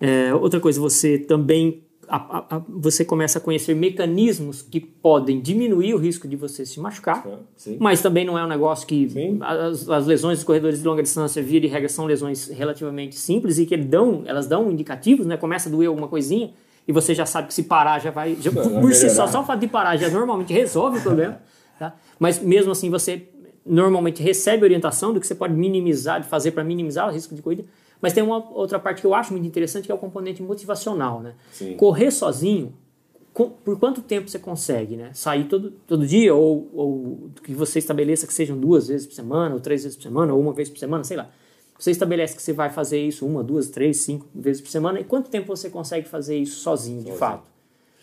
É, 0.00 0.34
outra 0.34 0.60
coisa, 0.60 0.80
você 0.80 1.18
também 1.18 1.82
a- 2.08 2.16
a- 2.16 2.56
a- 2.58 2.62
você 2.68 3.04
começa 3.04 3.38
a 3.38 3.40
conhecer 3.40 3.74
mecanismos 3.74 4.62
que 4.62 4.78
podem 4.78 5.40
diminuir 5.40 5.92
o 5.92 5.98
risco 5.98 6.28
de 6.28 6.36
você 6.36 6.64
se 6.64 6.78
machucar. 6.78 7.26
Sim. 7.56 7.78
Mas 7.80 8.00
também 8.00 8.24
não 8.24 8.38
é 8.38 8.44
um 8.44 8.48
negócio 8.48 8.86
que 8.86 9.08
as, 9.40 9.88
as 9.90 10.06
lesões 10.06 10.38
dos 10.38 10.44
corredores 10.44 10.78
de 10.80 10.86
longa 10.86 11.02
distância, 11.02 11.42
via 11.42 11.60
de 11.60 11.66
regra, 11.66 11.88
são 11.88 12.06
lesões 12.06 12.46
relativamente 12.48 13.16
simples 13.16 13.58
e 13.58 13.66
que 13.66 13.76
dão, 13.76 14.22
elas 14.26 14.46
dão 14.46 14.70
indicativos, 14.70 15.26
né? 15.26 15.36
Começa 15.36 15.68
a 15.68 15.72
doer 15.72 15.88
alguma 15.88 16.06
coisinha 16.06 16.52
e 16.86 16.92
você 16.92 17.12
já 17.12 17.26
sabe 17.26 17.48
que 17.48 17.54
se 17.54 17.64
parar 17.64 17.98
já 18.00 18.12
vai. 18.12 18.36
Já, 18.40 18.52
Vai 18.52 18.80
por 18.80 18.94
si 18.94 19.10
só, 19.10 19.26
só 19.26 19.40
o 19.40 19.44
fato 19.44 19.58
de 19.58 19.66
parar 19.66 19.96
já 19.96 20.08
normalmente 20.08 20.52
resolve 20.52 20.98
o 20.98 21.02
problema. 21.02 21.40
Tá? 21.78 21.94
Mas 22.18 22.40
mesmo 22.40 22.72
assim, 22.72 22.88
você 22.88 23.28
normalmente 23.66 24.22
recebe 24.22 24.64
orientação 24.64 25.12
do 25.12 25.20
que 25.20 25.26
você 25.26 25.34
pode 25.34 25.52
minimizar, 25.52 26.20
de 26.22 26.26
fazer 26.26 26.52
para 26.52 26.64
minimizar 26.64 27.06
o 27.08 27.12
risco 27.12 27.34
de 27.34 27.42
corrida. 27.42 27.64
Mas 28.00 28.12
tem 28.12 28.22
uma 28.22 28.36
outra 28.52 28.78
parte 28.78 29.00
que 29.00 29.06
eu 29.06 29.14
acho 29.14 29.32
muito 29.32 29.46
interessante, 29.46 29.86
que 29.86 29.92
é 29.92 29.94
o 29.94 29.98
componente 29.98 30.42
motivacional. 30.42 31.20
Né? 31.20 31.34
Sim. 31.52 31.74
Correr 31.76 32.10
sozinho 32.10 32.72
por 33.64 33.78
quanto 33.78 34.00
tempo 34.00 34.28
você 34.30 34.38
consegue, 34.38 34.96
né? 34.96 35.10
Sair 35.12 35.44
todo, 35.44 35.70
todo 35.86 36.06
dia 36.06 36.34
ou, 36.34 36.70
ou 36.72 37.30
que 37.44 37.52
você 37.52 37.78
estabeleça 37.78 38.26
que 38.26 38.32
sejam 38.32 38.56
duas 38.58 38.88
vezes 38.88 39.06
por 39.06 39.12
semana, 39.12 39.54
ou 39.54 39.60
três 39.60 39.82
vezes 39.82 39.94
por 39.96 40.04
semana, 40.04 40.32
ou 40.32 40.40
uma 40.40 40.54
vez 40.54 40.70
por 40.70 40.78
semana, 40.78 41.04
sei 41.04 41.18
lá. 41.18 41.28
Você 41.78 41.90
estabelece 41.90 42.34
que 42.34 42.40
você 42.42 42.54
vai 42.54 42.70
fazer 42.70 42.98
isso 42.98 43.26
uma, 43.26 43.42
duas, 43.44 43.68
três, 43.68 43.98
cinco 43.98 44.24
vezes 44.34 44.62
por 44.62 44.70
semana. 44.70 44.98
E 45.00 45.04
quanto 45.04 45.28
tempo 45.28 45.46
você 45.54 45.68
consegue 45.68 46.08
fazer 46.08 46.38
isso 46.38 46.60
sozinho, 46.60 47.02
de 47.02 47.12
fato? 47.12 47.44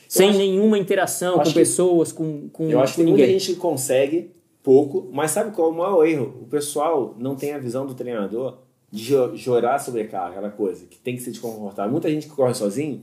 Sem 0.07 0.29
acho- 0.29 0.37
nenhuma 0.37 0.77
interação 0.77 1.37
com 1.39 1.43
que- 1.45 1.53
pessoas, 1.55 2.11
com, 2.11 2.47
com, 2.49 2.69
Eu 2.69 2.79
acho 2.79 2.93
que 2.93 2.97
tem 2.97 3.07
muita 3.07 3.23
ninguém. 3.25 3.39
gente 3.39 3.53
que 3.55 3.59
consegue 3.59 4.29
pouco, 4.61 5.09
mas 5.11 5.31
sabe 5.31 5.49
qual 5.55 5.69
é 5.69 5.71
o 5.71 5.75
maior 5.75 6.05
erro? 6.05 6.41
O 6.43 6.45
pessoal 6.45 7.15
não 7.17 7.35
tem 7.35 7.53
a 7.53 7.57
visão 7.57 7.87
do 7.87 7.95
treinador 7.95 8.57
de 8.93 9.35
jorar 9.37 9.79
sobrecarga, 9.79 10.29
aquela 10.29 10.51
coisa, 10.51 10.85
que 10.85 10.99
tem 10.99 11.15
que 11.15 11.23
ser 11.23 11.31
desconfortável. 11.31 11.91
Muita 11.91 12.07
gente 12.11 12.27
que 12.27 12.35
corre 12.35 12.53
sozinho 12.53 13.01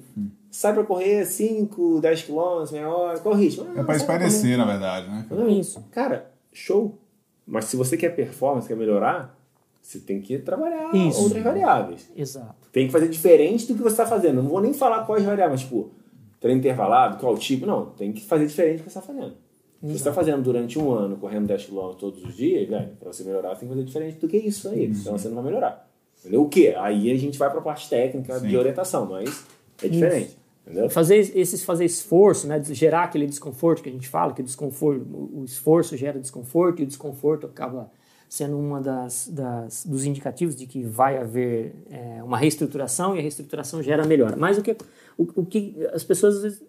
sai 0.49 0.73
pra 0.73 0.85
correr 0.85 1.25
5, 1.25 2.01
10 2.01 2.23
quilômetros, 2.23 2.71
meia 2.71 2.89
hora, 2.89 3.19
qual 3.19 3.35
o 3.35 3.37
ritmo? 3.37 3.67
Ah, 3.75 3.81
É 3.81 3.83
pra 3.83 3.97
esparecer, 3.97 4.57
na 4.57 4.65
verdade, 4.65 5.09
né? 5.09 5.27
Não, 5.29 5.49
Isso. 5.49 5.85
Cara, 5.91 6.31
show. 6.53 6.97
Mas 7.45 7.65
se 7.65 7.77
você 7.77 7.97
quer 7.97 8.11
performance, 8.11 8.69
quer 8.69 8.77
melhorar, 8.77 9.37
você 9.83 9.99
tem 9.99 10.21
que 10.21 10.39
trabalhar 10.39 10.95
Isso. 10.95 11.25
outras 11.25 11.43
variáveis. 11.43 12.09
Exato. 12.17 12.55
Tem 12.71 12.87
que 12.87 12.93
fazer 12.93 13.09
diferente 13.09 13.67
do 13.67 13.75
que 13.75 13.83
você 13.83 13.95
está 13.95 14.07
fazendo. 14.07 14.41
Não 14.45 14.49
vou 14.49 14.61
nem 14.61 14.73
falar 14.73 15.05
quais 15.05 15.25
variáveis, 15.25 15.63
tipo, 15.63 15.91
treino 16.39 16.61
intervalado, 16.61 17.19
qual 17.19 17.37
tipo. 17.37 17.67
Não, 17.67 17.87
tem 17.87 18.13
que 18.13 18.25
fazer 18.25 18.47
diferente 18.47 18.77
do 18.77 18.85
que 18.85 18.91
você 18.93 18.99
está 18.99 19.03
fazendo. 19.13 19.35
Se 19.81 19.87
você 19.87 19.97
está 19.97 20.13
fazendo 20.13 20.43
durante 20.43 20.79
um 20.79 20.93
ano, 20.93 21.17
correndo 21.17 21.47
10 21.47 21.67
km 21.67 21.95
todos 21.99 22.23
os 22.23 22.37
dias, 22.37 22.69
velho, 22.69 22.91
para 23.01 23.13
você 23.13 23.25
melhorar, 23.25 23.55
você 23.55 23.61
tem 23.61 23.69
que 23.69 23.75
fazer 23.75 23.87
diferente 23.87 24.19
do 24.19 24.29
que 24.29 24.37
isso 24.37 24.69
aí. 24.69 24.95
Senão 24.95 25.17
você 25.17 25.29
não 25.29 25.37
vai 25.37 25.45
melhorar. 25.45 25.91
Entendeu? 26.21 26.43
O 26.43 26.49
quê? 26.49 26.75
Aí 26.77 27.11
a 27.11 27.17
gente 27.17 27.39
vai 27.39 27.49
para 27.49 27.61
a 27.61 27.63
parte 27.63 27.89
técnica 27.89 28.39
Sim. 28.39 28.49
de 28.49 28.57
orientação, 28.59 29.07
mas 29.07 29.47
é 29.83 29.89
diferente. 29.89 30.37
Entendeu? 30.67 30.91
Fazer 30.91 31.17
esse 31.17 31.65
fazer 31.65 31.87
esforço, 31.87 32.47
né, 32.47 32.63
gerar 32.63 33.05
aquele 33.05 33.27
desconforto 33.27 33.83
que 33.83 33.89
a 33.89 33.93
gente 33.93 34.07
fala, 34.07 34.35
que 34.35 34.43
o 34.43 34.45
desconforto, 34.45 35.03
o 35.11 35.41
o 35.41 35.45
esforço 35.45 35.97
gera 35.97 36.21
desconforto 36.21 36.81
e 36.81 36.83
o 36.85 36.87
desconforto 36.87 37.47
acaba 37.47 37.91
sendo 38.29 38.57
uma 38.57 38.81
das, 38.81 39.29
das 39.29 39.85
dos 39.85 40.05
indicativos 40.05 40.55
de 40.55 40.67
que 40.67 40.85
vai 40.85 41.19
haver 41.19 41.75
é, 41.91 42.23
uma 42.23 42.39
reestruturação 42.39 43.17
e 43.17 43.19
a 43.19 43.23
reestruturação 43.23 43.83
gera 43.83 44.07
melhora. 44.07 44.37
Mas 44.37 44.59
o 44.59 44.63
que 44.63 44.77
o, 45.19 45.27
o 45.41 45.45
que 45.45 45.75
as 45.93 46.05
pessoas 46.05 46.37
às 46.37 46.43
vezes, 46.43 46.63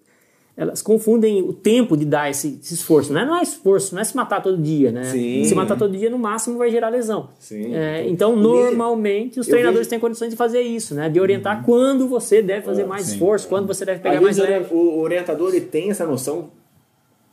elas 0.57 0.81
confundem 0.81 1.41
o 1.41 1.53
tempo 1.53 1.95
de 1.97 2.05
dar 2.05 2.29
esse, 2.29 2.59
esse 2.61 2.73
esforço. 2.73 3.11
Não 3.13 3.21
é, 3.21 3.25
não 3.25 3.37
é 3.37 3.41
esforço, 3.41 3.95
não 3.95 4.01
é 4.01 4.03
se 4.05 4.15
matar 4.15 4.41
todo 4.43 4.57
dia, 4.61 4.91
né? 4.91 5.05
Sim. 5.05 5.43
Se 5.45 5.55
matar 5.55 5.77
todo 5.77 5.95
dia, 5.97 6.09
no 6.09 6.19
máximo, 6.19 6.57
vai 6.57 6.69
gerar 6.69 6.89
lesão. 6.89 7.29
Sim. 7.39 7.73
É, 7.73 8.07
então, 8.07 8.35
normalmente, 8.35 9.39
os 9.39 9.47
eu 9.47 9.51
treinadores 9.51 9.87
vejo- 9.87 9.89
têm 9.91 9.99
condições 9.99 10.29
de 10.29 10.35
fazer 10.35 10.61
isso, 10.61 10.93
né? 10.93 11.09
De 11.09 11.19
orientar 11.19 11.63
quando 11.63 12.07
você 12.07 12.41
deve 12.41 12.65
fazer 12.65 12.85
mais 12.85 13.05
sim. 13.05 13.13
esforço, 13.13 13.47
quando 13.47 13.65
você 13.65 13.85
deve 13.85 14.01
pegar 14.01 14.17
Às 14.17 14.21
mais 14.21 14.37
vezes 14.37 14.51
leve. 14.51 14.73
o 14.73 14.99
orientador 14.99 15.49
ele 15.55 15.61
tem 15.65 15.89
essa 15.89 16.05
noção, 16.05 16.49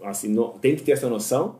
assim, 0.04 0.28
no- 0.28 0.50
tem 0.61 0.74
que 0.76 0.83
ter 0.83 0.92
essa 0.92 1.09
noção. 1.09 1.57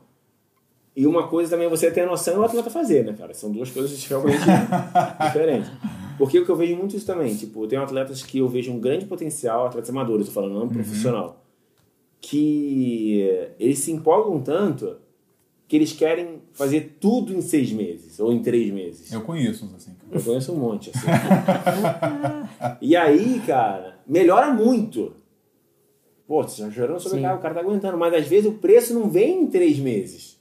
E 0.97 1.07
uma 1.07 1.29
coisa 1.29 1.51
também 1.51 1.67
é 1.67 1.71
você 1.71 1.91
ter 1.91 2.01
a 2.01 2.07
noção 2.07 2.35
e 2.35 2.39
o 2.39 2.43
atleta 2.45 2.71
fazer, 2.71 3.05
né, 3.05 3.15
cara? 3.17 3.33
São 3.35 3.51
duas 3.53 3.71
coisas 3.71 4.05
realmente 4.07 4.39
diferentes. 5.27 5.71
Porque 6.17 6.39
o 6.41 6.45
que 6.45 6.51
eu 6.51 6.57
vejo 6.57 6.75
muito 6.75 6.97
isso 6.97 7.07
também, 7.07 7.35
tipo, 7.37 7.63
eu 7.63 7.69
tenho 7.69 7.83
atletas 7.83 8.23
que 8.25 8.39
eu 8.39 8.49
vejo 8.49 8.73
um 8.73 8.81
grande 8.81 9.05
potencial, 9.05 9.67
atletas 9.67 9.91
amadores, 9.91 10.27
tô 10.27 10.33
falando, 10.33 10.55
não 10.59 10.69
profissional, 10.69 11.41
que 12.21 13.21
eles 13.59 13.79
se 13.79 13.93
empolgam 13.93 14.41
tanto 14.41 14.97
que 15.69 15.77
eles 15.77 15.93
querem 15.93 16.41
fazer 16.53 16.97
tudo 16.99 17.33
em 17.33 17.43
seis 17.43 17.71
meses 17.71 18.19
ou 18.19 18.33
em 18.33 18.41
três 18.41 18.73
meses. 18.73 19.13
Eu 19.13 19.21
conheço 19.21 19.67
uns 19.67 19.75
assim. 19.75 19.93
cara. 19.95 20.19
Eu 20.19 20.25
conheço 20.25 20.53
um 20.53 20.57
monte, 20.57 20.91
assim. 20.91 21.07
e 22.81 22.97
aí, 22.97 23.41
cara, 23.47 23.99
melhora 24.07 24.51
muito. 24.53 25.13
Pô, 26.27 26.43
você 26.43 26.63
já 26.63 26.71
chorando 26.71 27.01
sobre 27.01 27.19
Sim. 27.19 27.25
carro, 27.25 27.39
o 27.39 27.43
cara 27.43 27.55
tá 27.55 27.61
aguentando. 27.61 27.99
Mas 27.99 28.15
às 28.15 28.27
vezes 28.27 28.51
o 28.51 28.55
preço 28.55 28.95
não 28.95 29.11
vem 29.11 29.43
em 29.43 29.47
três 29.47 29.79
meses. 29.79 30.41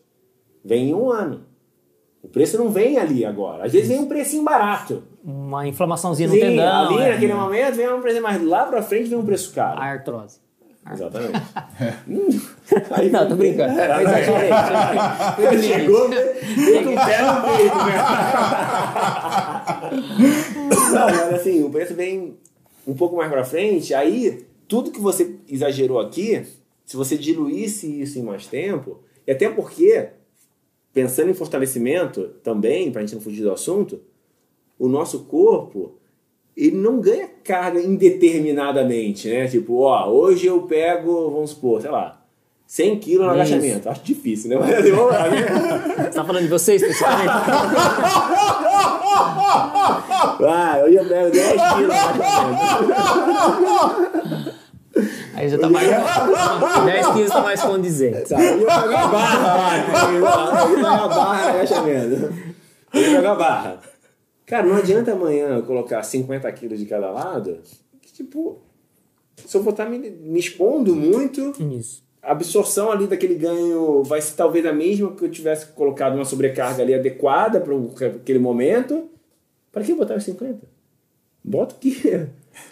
Vem 0.64 0.90
em 0.90 0.94
um 0.94 1.12
ano. 1.12 1.46
O 2.24 2.28
preço 2.30 2.58
não 2.58 2.70
vem 2.70 2.98
ali 2.98 3.26
agora. 3.26 3.66
Às 3.66 3.74
vezes 3.74 3.90
vem 3.90 4.00
um 4.00 4.08
precinho 4.08 4.44
barato. 4.44 5.04
Uma 5.24 5.68
inflamaçãozinha 5.68 6.28
no 6.28 6.36
Sim, 6.36 6.42
tendão, 6.42 6.88
ali 6.88 7.02
é. 7.02 7.14
naquele 7.14 7.34
momento 7.34 7.76
vem 7.76 7.94
um 7.94 8.02
preço 8.02 8.22
mais 8.22 8.42
lá 8.44 8.66
pra 8.66 8.82
frente 8.82 9.10
vem 9.10 9.18
um 9.18 9.26
preço 9.26 9.54
caro. 9.54 9.80
a 9.80 9.86
artrose. 9.86 10.40
Exatamente. 10.94 11.38
Hum, 12.08 12.28
aí 12.92 13.10
Não, 13.12 13.28
tô 13.28 13.36
brincando. 13.36 13.80
É, 13.80 13.98
Eu 13.98 14.02
exagerei. 14.08 14.50
Ele 15.52 15.64
chegou, 15.64 16.10
veio 16.10 16.84
com 16.84 16.94
o 16.94 17.06
pé 17.06 17.22
no 17.22 17.42
peito, 17.44 17.76
né? 17.76 17.98
Não, 20.92 21.06
mas 21.06 21.34
assim, 21.34 21.64
o 21.64 21.70
preço 21.70 21.94
vem 21.94 22.38
um 22.88 22.94
pouco 22.94 23.16
mais 23.16 23.30
pra 23.30 23.44
frente, 23.44 23.94
aí 23.94 24.46
tudo 24.68 24.92
que 24.92 25.00
você 25.00 25.36
exagerou 25.48 26.00
aqui, 26.00 26.46
se 26.86 26.96
você 26.96 27.18
diluísse 27.18 28.02
isso 28.02 28.18
em 28.18 28.24
mais 28.24 28.48
tempo, 28.48 29.00
e 29.26 29.32
até 29.32 29.50
porque, 29.50 30.10
pensando 30.94 31.30
em 31.30 31.34
fortalecimento 31.34 32.30
também, 32.44 32.92
pra 32.92 33.02
gente 33.02 33.16
não 33.16 33.22
fugir 33.22 33.44
do 33.44 33.52
assunto, 33.52 34.02
o 34.80 34.88
nosso 34.88 35.26
corpo, 35.26 35.98
ele 36.58 36.76
não 36.76 37.00
ganha 37.00 37.30
carga 37.44 37.80
indeterminadamente, 37.80 39.30
né? 39.30 39.46
Tipo, 39.48 39.82
ó, 39.82 40.10
hoje 40.10 40.48
eu 40.48 40.64
pego, 40.64 41.30
vamos 41.30 41.52
supor, 41.52 41.80
sei 41.82 41.92
lá, 41.92 42.20
100 42.66 43.00
quilos 43.00 43.28
no 43.28 43.34
Isso. 43.34 43.42
agachamento. 43.42 43.90
Acho 43.90 44.02
difícil, 44.04 44.50
né? 44.50 44.58
Mas 44.60 44.74
assim, 44.74 44.92
vamos 44.92 45.14
lá, 45.14 45.28
né? 45.30 45.46
Você 45.98 46.10
tá 46.10 46.26
falando 46.26 46.44
de 46.44 46.50
você 46.50 46.74
especificamente? 46.76 47.30
Ah, 50.50 50.82
hoje 50.84 50.96
eu 50.96 51.06
pego 51.06 51.32
10 51.32 51.52
quilos 51.52 51.88
no 51.88 51.94
agachamento. 51.94 52.98
Aí 55.36 55.50
já 55.50 55.60
tá 55.60 55.70
mais. 55.70 55.88
10 55.88 57.08
quilos 57.08 57.30
tá 57.30 57.42
mais 57.42 57.62
condizente. 57.62 58.30
Tá, 58.30 58.38
hoje 58.38 58.64
eu 58.64 58.66
pego 58.66 58.96
a 58.96 59.08
barra? 59.08 60.08
Hoje 60.08 60.16
eu 60.16 60.76
pego 60.76 60.88
a 60.88 61.08
barra 61.08 61.44
no 61.44 61.50
agachamento. 61.50 62.34
Eu 62.94 63.14
pego 63.14 63.28
a 63.28 63.36
barra. 63.36 63.78
Cara, 64.48 64.66
não 64.66 64.76
adianta 64.78 65.12
amanhã 65.12 65.58
eu 65.58 65.64
colocar 65.64 66.02
50 66.02 66.50
quilos 66.54 66.80
de 66.80 66.86
cada 66.86 67.12
lado, 67.12 67.60
que 68.02 68.12
tipo, 68.14 68.58
se 69.46 69.56
eu 69.56 69.62
vou 69.62 69.72
estar 69.72 69.88
me, 69.90 69.98
me 70.00 70.40
expondo 70.40 70.96
muito, 70.96 71.54
Isso. 71.78 72.02
a 72.24 72.32
absorção 72.32 72.90
ali 72.90 73.08
daquele 73.08 73.36
ganho 73.36 74.04
vai 74.04 74.22
ser 74.22 74.36
talvez 74.36 74.66
a 74.66 74.72
mesma 74.72 75.12
que 75.12 75.24
eu 75.26 75.30
tivesse 75.30 75.68
colocado 75.74 76.16
uma 76.16 76.24
sobrecarga 76.26 76.82
ali 76.82 76.94
adequada 76.96 77.60
para 77.60 77.76
aquele 78.08 78.40
momento. 78.40 79.10
Para 79.72 79.84
que 79.84 79.94
botar 79.94 80.16
os 80.16 80.24
50? 80.24 80.60
Bota 81.44 81.76
o 81.76 81.78
que? 81.78 82.26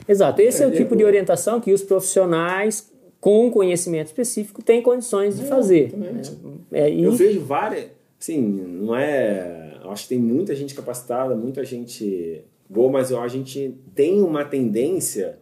Exato. 0.08 0.42
Esse 0.42 0.64
é, 0.64 0.68
o 0.68 0.70
É, 0.70 0.76
tipo 0.78 0.90
pô. 0.90 0.96
de 0.96 1.04
orientação 1.04 1.60
que 1.60 1.72
os 1.74 1.84
profissionais 1.84 2.90
com 3.20 3.52
conhecimento 3.52 4.08
específico 4.08 4.64
têm 4.64 4.82
condições 4.82 5.38
de 5.38 5.46
fazer. 5.46 5.88
exatamente. 5.88 6.32
né? 6.32 6.52
É, 6.72 6.90
e 6.90 7.04
Eu 7.04 7.12
vejo 7.12 7.42
várias. 7.42 7.88
Assim, 8.20 8.40
não 8.42 8.96
é. 8.96 9.65
Eu 9.86 9.92
acho 9.92 10.04
que 10.04 10.10
tem 10.10 10.20
muita 10.20 10.56
gente 10.56 10.74
capacitada, 10.74 11.36
muita 11.36 11.64
gente 11.64 12.44
boa, 12.70 12.92
mas 12.92 13.12
eu, 13.12 13.22
a 13.22 13.28
gente 13.28 13.76
tem 13.94 14.22
uma 14.22 14.44
tendência 14.44 15.40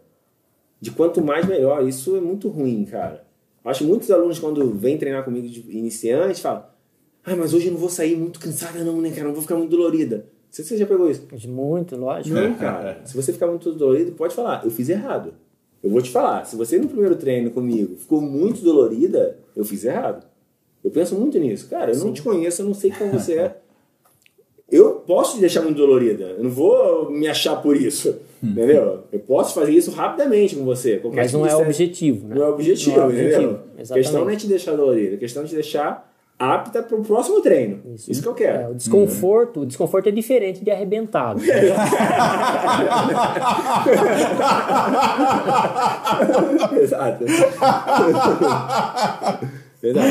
de 0.80 0.90
quanto 0.90 1.22
mais 1.22 1.46
melhor. 1.46 1.86
Isso 1.86 2.16
é 2.16 2.20
muito 2.20 2.48
ruim, 2.48 2.84
cara. 2.84 3.24
Eu 3.64 3.70
acho 3.70 3.80
que 3.80 3.86
muitos 3.86 4.10
alunos, 4.10 4.38
quando 4.38 4.70
vêm 4.74 4.98
treinar 4.98 5.24
comigo 5.24 5.48
de 5.48 5.60
iniciante, 5.70 6.42
falam: 6.42 6.64
Ah, 7.24 7.34
mas 7.34 7.54
hoje 7.54 7.68
eu 7.68 7.72
não 7.72 7.78
vou 7.78 7.88
sair 7.88 8.16
muito 8.16 8.38
cansada, 8.38 8.84
não, 8.84 9.00
né, 9.00 9.10
cara? 9.10 9.24
Não 9.24 9.32
vou 9.32 9.42
ficar 9.42 9.56
muito 9.56 9.70
dolorida. 9.70 10.16
Não 10.16 10.24
sei 10.50 10.64
se 10.64 10.68
você 10.68 10.76
já 10.76 10.86
pegou 10.86 11.10
isso. 11.10 11.26
Muito, 11.48 11.96
lógico. 11.96 12.34
Não, 12.34 12.54
cara. 12.54 13.00
Se 13.06 13.16
você 13.16 13.32
ficar 13.32 13.48
muito 13.48 13.72
dolorido, 13.72 14.12
pode 14.12 14.36
falar, 14.36 14.64
eu 14.64 14.70
fiz 14.70 14.88
errado. 14.88 15.34
Eu 15.82 15.90
vou 15.90 16.00
te 16.00 16.10
falar, 16.10 16.46
se 16.46 16.54
você 16.56 16.78
no 16.78 16.88
primeiro 16.88 17.16
treino 17.16 17.50
comigo 17.50 17.96
ficou 17.96 18.20
muito 18.20 18.62
dolorida, 18.62 19.36
eu 19.54 19.64
fiz 19.64 19.84
errado. 19.84 20.24
Eu 20.82 20.90
penso 20.90 21.14
muito 21.14 21.38
nisso. 21.38 21.68
Cara, 21.68 21.92
eu 21.92 21.98
não 21.98 22.12
te 22.12 22.22
conheço, 22.22 22.62
eu 22.62 22.66
não 22.66 22.72
sei 22.72 22.90
quem 22.90 23.10
você 23.10 23.34
é. 23.34 23.60
Eu 24.70 24.92
posso 25.06 25.34
te 25.34 25.40
deixar 25.40 25.60
muito 25.62 25.76
dolorida. 25.76 26.24
Eu 26.38 26.44
não 26.44 26.50
vou 26.50 27.10
me 27.10 27.28
achar 27.28 27.56
por 27.56 27.76
isso. 27.76 28.16
Entendeu? 28.42 29.04
Eu 29.12 29.20
posso 29.20 29.54
fazer 29.54 29.72
isso 29.72 29.90
rapidamente 29.90 30.56
com 30.56 30.64
você. 30.64 31.00
Mas 31.14 31.32
não 31.32 31.46
é 31.46 31.54
objetivo, 31.54 32.28
né? 32.28 32.34
Não 32.34 32.44
é 32.46 32.48
objetivo, 32.48 32.96
Não 32.96 33.02
é 33.04 33.06
o 33.06 33.10
entendeu? 33.12 33.26
objetivo, 33.38 33.52
A 33.52 33.80
exatamente. 33.80 33.92
questão 34.04 34.24
não 34.24 34.30
é 34.30 34.36
te 34.36 34.46
deixar 34.46 34.72
dolorida, 34.72 35.14
a 35.16 35.18
questão 35.18 35.42
é 35.42 35.46
te 35.46 35.54
deixar 35.54 36.12
apta 36.38 36.82
para 36.82 36.96
o 36.96 37.02
próximo 37.02 37.40
treino. 37.40 37.80
Isso, 37.94 38.20
que 38.20 38.28
eu 38.28 38.32
É, 38.32 38.34
quero. 38.36 38.70
o 38.72 38.74
desconforto, 38.74 39.60
o 39.60 39.66
desconforto 39.66 40.08
é 40.08 40.12
diferente 40.12 40.62
de 40.64 40.70
arrebentado. 40.70 41.40
Exato. 46.80 47.24
Exato. 49.82 50.06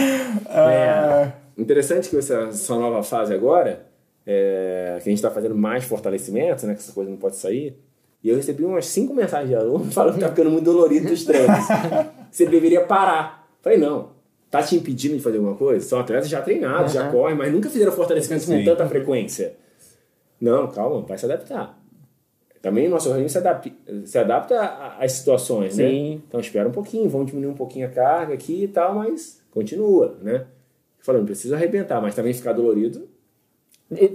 É, 0.49 1.31
interessante 1.57 2.09
que 2.09 2.17
essa 2.17 2.51
sua 2.51 2.77
nova 2.77 3.03
fase 3.03 3.33
agora, 3.33 3.85
é, 4.25 4.99
que 5.01 5.09
a 5.09 5.11
gente 5.11 5.19
está 5.19 5.29
fazendo 5.29 5.55
mais 5.55 5.83
fortalecimento, 5.83 6.65
né? 6.65 6.73
Que 6.73 6.79
essa 6.79 6.93
coisa 6.93 7.09
não 7.09 7.17
pode 7.17 7.35
sair. 7.35 7.77
E 8.23 8.29
eu 8.29 8.35
recebi 8.35 8.63
umas 8.63 8.85
cinco 8.85 9.13
mensagens 9.13 9.49
de 9.49 9.55
alunos 9.55 9.91
falando 9.93 10.15
que 10.15 10.21
tá 10.21 10.29
ficando 10.29 10.49
muito 10.49 10.65
dolorido 10.65 11.11
os 11.11 11.25
treinos. 11.25 11.59
Você 12.31 12.45
deveria 12.45 12.81
parar. 12.85 13.47
Falei, 13.61 13.77
não. 13.77 14.11
Tá 14.49 14.61
te 14.61 14.75
impedindo 14.75 15.17
de 15.17 15.23
fazer 15.23 15.37
alguma 15.37 15.55
coisa? 15.55 15.85
São 15.85 15.99
atletas 15.99 16.29
já 16.29 16.41
treinados, 16.41 16.93
já 16.93 17.09
correm, 17.09 17.35
mas 17.35 17.51
nunca 17.51 17.69
fizeram 17.69 17.91
fortalecimento 17.91 18.45
com 18.45 18.63
tanta 18.63 18.87
frequência. 18.87 19.55
Não, 20.39 20.67
calma, 20.67 21.01
vai 21.01 21.17
se 21.17 21.25
adaptar. 21.25 21.81
Também 22.61 22.87
o 22.87 22.91
nosso 22.91 23.09
organismo 23.09 23.29
se 23.29 23.37
adapta, 23.39 23.71
se 24.05 24.17
adapta 24.17 24.95
às 24.99 25.11
situações, 25.13 25.75
né? 25.75 25.89
Sim. 25.89 26.21
Então 26.27 26.39
espera 26.39 26.69
um 26.69 26.71
pouquinho, 26.71 27.09
vamos 27.09 27.27
diminuir 27.27 27.51
um 27.51 27.55
pouquinho 27.55 27.87
a 27.87 27.89
carga 27.89 28.33
aqui 28.33 28.63
e 28.63 28.67
tal, 28.67 28.95
mas 28.95 29.41
continua, 29.51 30.17
né? 30.21 30.45
Falando, 30.99 31.21
não 31.21 31.25
precisa 31.25 31.55
arrebentar, 31.55 32.01
mas 32.01 32.15
também 32.15 32.33
ficar 32.33 32.53
dolorido. 32.53 33.09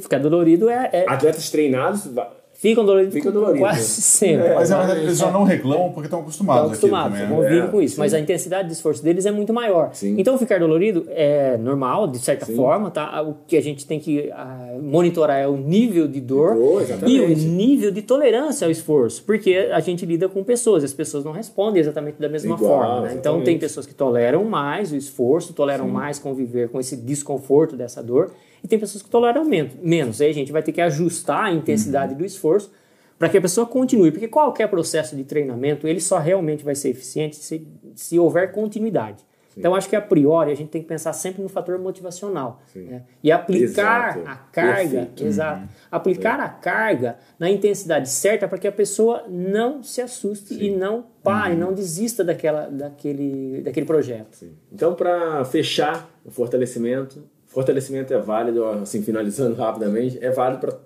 Ficar 0.00 0.18
dolorido 0.18 0.68
é, 0.68 0.90
é- 0.92 1.04
Atletas 1.08 1.50
treinados, 1.50 2.08
ficam 2.54 2.84
doloridos 2.84 3.14
Fica 3.14 3.30
dolorido. 3.30 3.60
quase 3.60 3.84
sempre. 4.02 4.52
Mas 4.52 4.70
na 4.70 4.78
verdade 4.78 5.00
eles 5.02 5.16
já 5.18 5.30
não 5.30 5.44
reclamam 5.44 5.92
porque 5.92 6.06
estão 6.08 6.18
acostumados, 6.20 6.72
Estão 6.72 6.88
acostumados, 6.90 7.18
também, 7.18 7.30
né? 7.30 7.36
convivem 7.42 7.68
É, 7.68 7.70
com 7.70 7.80
isso, 7.80 7.94
sim. 7.94 8.00
mas 8.00 8.12
a 8.12 8.18
intensidade 8.18 8.66
de 8.66 8.74
esforço 8.74 9.00
deles 9.00 9.26
é 9.26 9.30
muito 9.30 9.52
maior. 9.54 9.90
Sim. 9.92 10.16
Então 10.18 10.36
ficar 10.36 10.58
dolorido 10.58 11.06
é 11.10 11.56
normal, 11.56 12.08
de 12.08 12.18
certa 12.18 12.46
Sim. 12.46 12.56
forma, 12.56 12.90
tá? 12.90 13.22
O 13.22 13.36
que 13.46 13.56
a 13.56 13.62
gente 13.62 13.86
tem 13.86 14.00
que 14.00 14.28
ah, 14.32 14.76
monitorar 14.82 15.38
é 15.38 15.46
o 15.46 15.56
nível 15.56 16.08
de 16.08 16.20
dor 16.20 16.56
Dor, 16.56 16.82
e 17.06 17.20
o 17.20 17.28
nível 17.28 17.92
de 17.92 18.02
tolerância 18.02 18.64
ao 18.64 18.72
esforço, 18.72 19.22
porque 19.22 19.68
a 19.72 19.78
gente 19.78 20.04
lida 20.04 20.28
com 20.28 20.42
pessoas, 20.42 20.82
e 20.82 20.86
as 20.86 20.92
pessoas 20.92 21.24
não 21.24 21.30
respondem 21.30 21.78
exatamente 21.80 22.16
da 22.20 22.28
mesma 22.28 22.56
Igual, 22.56 22.70
forma. 22.82 23.00
né? 23.02 23.14
Então 23.16 23.40
tem 23.42 23.56
pessoas 23.56 23.86
que 23.86 23.94
toleram 23.94 24.42
mais 24.42 24.90
o 24.90 24.96
esforço, 24.96 25.52
toleram 25.52 25.86
mais 25.86 26.18
conviver 26.18 26.68
com 26.70 26.80
esse 26.80 26.96
desconforto 26.96 27.76
dessa 27.76 28.02
dor, 28.02 28.32
e 28.62 28.68
tem 28.68 28.78
pessoas 28.78 29.02
que 29.02 29.08
toleram 29.10 29.44
men- 29.44 29.70
menos. 29.82 30.20
Aí 30.20 30.30
a 30.30 30.34
gente 30.34 30.52
vai 30.52 30.62
ter 30.62 30.72
que 30.72 30.80
ajustar 30.80 31.44
a 31.44 31.52
intensidade 31.52 32.12
Uhum. 32.12 32.18
do 32.18 32.24
esforço 32.24 32.72
para 33.18 33.28
que 33.28 33.36
a 33.36 33.40
pessoa 33.40 33.66
continue, 33.66 34.10
porque 34.12 34.28
qualquer 34.28 34.68
processo 34.68 35.16
de 35.16 35.24
treinamento 35.24 35.86
ele 35.88 36.00
só 36.00 36.18
realmente 36.18 36.64
vai 36.64 36.74
ser 36.74 36.90
eficiente 36.90 37.36
se, 37.36 37.66
se 37.94 38.18
houver 38.18 38.52
continuidade. 38.52 39.26
Então 39.56 39.74
acho 39.74 39.88
que 39.88 39.96
a 39.96 40.00
priori 40.00 40.52
a 40.52 40.54
gente 40.54 40.68
tem 40.68 40.80
que 40.80 40.86
pensar 40.86 41.12
sempre 41.12 41.42
no 41.42 41.48
fator 41.48 41.76
motivacional 41.80 42.62
né? 42.76 43.02
e 43.24 43.32
aplicar 43.32 44.16
Exato. 44.16 44.28
a 44.30 44.36
carga, 44.36 44.88
Perfeito. 44.90 45.24
exato, 45.24 45.68
aplicar 45.90 46.38
a 46.38 46.48
carga 46.48 47.16
na 47.40 47.50
intensidade 47.50 48.08
certa 48.08 48.46
para 48.46 48.56
que 48.56 48.68
a 48.68 48.72
pessoa 48.72 49.24
não 49.28 49.82
se 49.82 50.00
assuste 50.00 50.54
e 50.64 50.70
não 50.70 51.04
pare, 51.24 51.56
não 51.56 51.72
desista 51.74 52.22
daquela, 52.22 52.68
daquele, 52.70 53.60
daquele 53.62 53.84
projeto. 53.84 54.46
Então, 54.72 54.94
para 54.94 55.44
fechar 55.44 56.08
o 56.24 56.30
fortalecimento, 56.30 57.24
fortalecimento 57.48 58.14
é 58.14 58.18
válido, 58.18 58.64
assim, 58.64 59.02
finalizando 59.02 59.54
rapidamente, 59.56 60.18
é 60.24 60.30
válido 60.30 60.60
para 60.60 60.78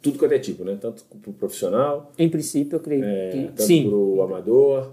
tudo 0.00 0.18
quanto 0.18 0.32
é 0.32 0.38
tipo, 0.38 0.64
né? 0.64 0.78
Tanto 0.80 1.04
para 1.04 1.30
o 1.30 1.34
profissional, 1.34 2.12
Em 2.18 2.28
princípio 2.28 2.76
eu 2.76 2.80
creio 2.80 3.04
é, 3.04 3.30
que 3.30 3.44
tanto 3.48 3.62
sim. 3.62 3.88
para 3.88 3.96
o 3.98 4.22
amador. 4.22 4.92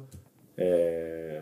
é, 0.58 1.39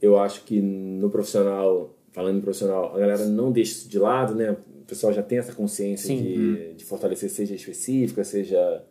eu 0.00 0.18
acho 0.18 0.44
que 0.44 0.60
no 0.60 1.10
profissional, 1.10 1.94
falando 2.12 2.38
em 2.38 2.40
profissional, 2.40 2.94
a 2.96 2.98
galera 2.98 3.26
não 3.26 3.52
deixa 3.52 3.72
isso 3.72 3.88
de 3.88 3.98
lado, 3.98 4.34
né? 4.34 4.52
O 4.52 4.84
pessoal 4.86 5.12
já 5.12 5.22
tem 5.22 5.38
essa 5.38 5.52
consciência 5.52 6.06
Sim. 6.08 6.22
de, 6.22 6.74
de 6.74 6.84
fortalecer, 6.84 7.28
seja 7.30 7.54
específica, 7.54 8.24
seja 8.24 8.82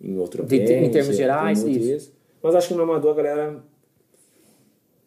em 0.00 0.18
outro 0.18 0.44
De- 0.44 0.56
ambiente. 0.60 0.84
em 0.86 0.90
termos 0.90 1.16
gerais, 1.16 1.62
muito 1.62 1.78
isso. 1.78 2.12
Mas 2.42 2.54
acho 2.56 2.68
que 2.68 2.74
no 2.74 2.82
amador 2.82 3.12
a 3.12 3.14
galera 3.22 3.64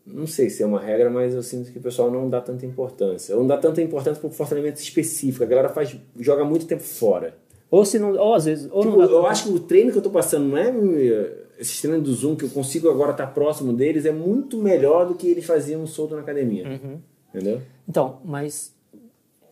não 0.06 0.28
sei 0.28 0.50
se 0.50 0.62
é 0.62 0.66
uma 0.66 0.80
regra, 0.80 1.10
mas 1.10 1.34
eu 1.34 1.42
sinto 1.42 1.72
que 1.72 1.80
o 1.80 1.82
pessoal 1.82 2.12
não 2.12 2.30
dá 2.30 2.40
tanta 2.40 2.66
importância. 2.66 3.34
Ou 3.36 3.42
não 3.42 3.48
dá 3.48 3.58
tanta 3.58 3.82
importância 3.82 4.20
para 4.20 4.30
o 4.30 4.32
fortalecimento 4.32 4.80
específico. 4.80 5.44
A 5.44 5.48
galera 5.48 5.70
faz, 5.70 5.98
joga 6.20 6.46
muito 6.46 6.68
tempo 6.68 6.84
fora. 6.84 7.36
Ou 7.72 7.84
se 7.84 7.98
não, 7.98 8.16
ou 8.16 8.36
às 8.36 8.46
vezes, 8.46 8.70
ou 8.72 8.84
Tipo, 8.84 9.02
eu 9.02 9.26
acho 9.26 9.46
que 9.46 9.54
o 9.54 9.60
treino 9.60 9.92
que 9.92 9.98
eu 9.98 10.02
tô 10.02 10.12
passando 10.12 10.46
não 10.46 10.58
é 10.58 10.70
eh, 10.70 11.46
esses 11.58 11.82
treinos 11.82 12.04
do 12.04 12.14
Zoom 12.14 12.36
que 12.36 12.46
eu 12.46 12.50
consigo 12.50 12.90
agora 12.90 13.12
estar 13.12 13.28
próximo 13.28 13.74
deles 13.74 14.06
é 14.06 14.12
muito 14.12 14.60
melhor 14.60 15.08
do 15.08 15.16
que 15.16 15.28
eles 15.28 15.46
faziam 15.46 15.86
solto 15.88 16.16
na 16.16 16.22
academia. 16.22 16.68
Uhum. 16.68 17.00
Entendeu? 17.34 17.62
Então, 17.90 18.20
mas 18.24 18.74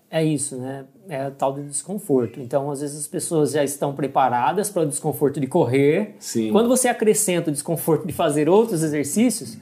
é 0.10 0.24
isso, 0.24 0.58
né? 0.58 0.86
É 1.10 1.28
o 1.28 1.32
tal 1.32 1.54
do 1.54 1.63
desconforto. 1.63 2.39
Então, 2.39 2.70
às 2.70 2.82
vezes 2.82 3.00
as 3.00 3.08
pessoas 3.08 3.52
já 3.52 3.63
estão 3.63 3.96
preparadas 3.96 4.70
para 4.70 4.84
o 4.84 4.86
desconforto 4.86 5.39
de 5.39 5.48
correr. 5.48 6.16
Sim. 6.20 6.52
Quando 6.52 6.70
você 6.70 6.88
acrescenta 6.88 7.50
o 7.50 7.54
desconforto 7.54 8.06
de 8.06 8.13
fazer 8.13 8.48
outros 8.48 8.84
exercícios, 8.84 9.58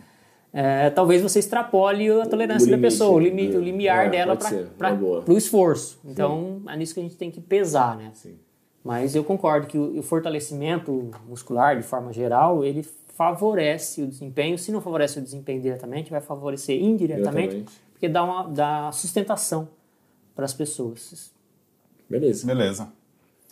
é, 0.53 0.89
talvez 0.89 1.21
você 1.21 1.39
extrapole 1.39 2.09
a 2.11 2.25
tolerância 2.25 2.67
O 2.67 2.69
da 2.69 2.75
limite, 2.75 2.91
pessoa, 2.91 3.15
o, 3.15 3.19
limite, 3.19 3.55
é. 3.55 3.59
o 3.59 3.61
limiar 3.61 4.07
É, 4.07 4.09
dela 4.09 4.37
para 4.77 4.95
o 5.27 5.37
esforço. 5.37 5.99
Então, 6.03 6.61
é 6.67 6.75
nisso 6.75 6.93
que 6.93 6.99
a 6.99 7.03
gente 7.03 7.15
tem 7.15 7.31
que 7.31 7.39
pesar, 7.39 7.95
né? 7.97 8.11
Sim. 8.13 8.35
Mas 8.83 9.15
eu 9.15 9.23
concordo 9.23 9.67
que 9.67 9.77
o, 9.77 9.99
o 9.99 10.03
fortalecimento 10.03 11.11
muscular, 11.27 11.77
de 11.77 11.83
forma 11.83 12.11
geral, 12.11 12.65
ele 12.65 12.83
favorece 13.15 14.01
o 14.01 14.07
desempenho. 14.07 14.57
Se 14.57 14.71
não 14.71 14.81
favorece 14.81 15.19
o 15.19 15.21
desempenho 15.21 15.61
diretamente, 15.61 16.09
vai 16.09 16.19
favorecer 16.21 16.81
indiretamente, 16.81 17.49
Diretamente. 17.49 17.81
porque 17.91 18.09
dá, 18.09 18.23
uma, 18.23 18.47
dá 18.47 18.91
sustentação 18.91 19.69
para 20.35 20.43
as 20.45 20.53
pessoas. 20.53 21.31
Beleza. 22.09 22.47
Beleza. 22.47 22.87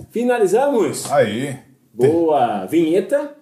Finalizamos. 0.10 1.10
Aí. 1.12 1.60
Boa. 1.94 2.66
Vinheta. 2.66 3.36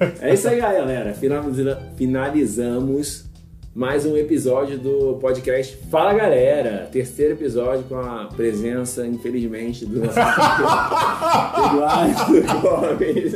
É 0.20 0.32
isso 0.34 0.48
aí, 0.48 0.60
galera. 0.60 1.12
Finaliza- 1.14 1.78
Finalizamos 1.96 3.24
mais 3.74 4.04
um 4.04 4.16
episódio 4.16 4.78
do 4.78 5.18
podcast 5.20 5.76
Fala 5.90 6.12
Galera. 6.14 6.88
Terceiro 6.90 7.34
episódio 7.34 7.84
com 7.84 7.96
a 7.96 8.28
presença, 8.34 9.06
infelizmente, 9.06 9.84
do 9.86 10.00
nosso 10.04 10.18
Eduardo 11.68 12.42
Gomes. 12.62 13.32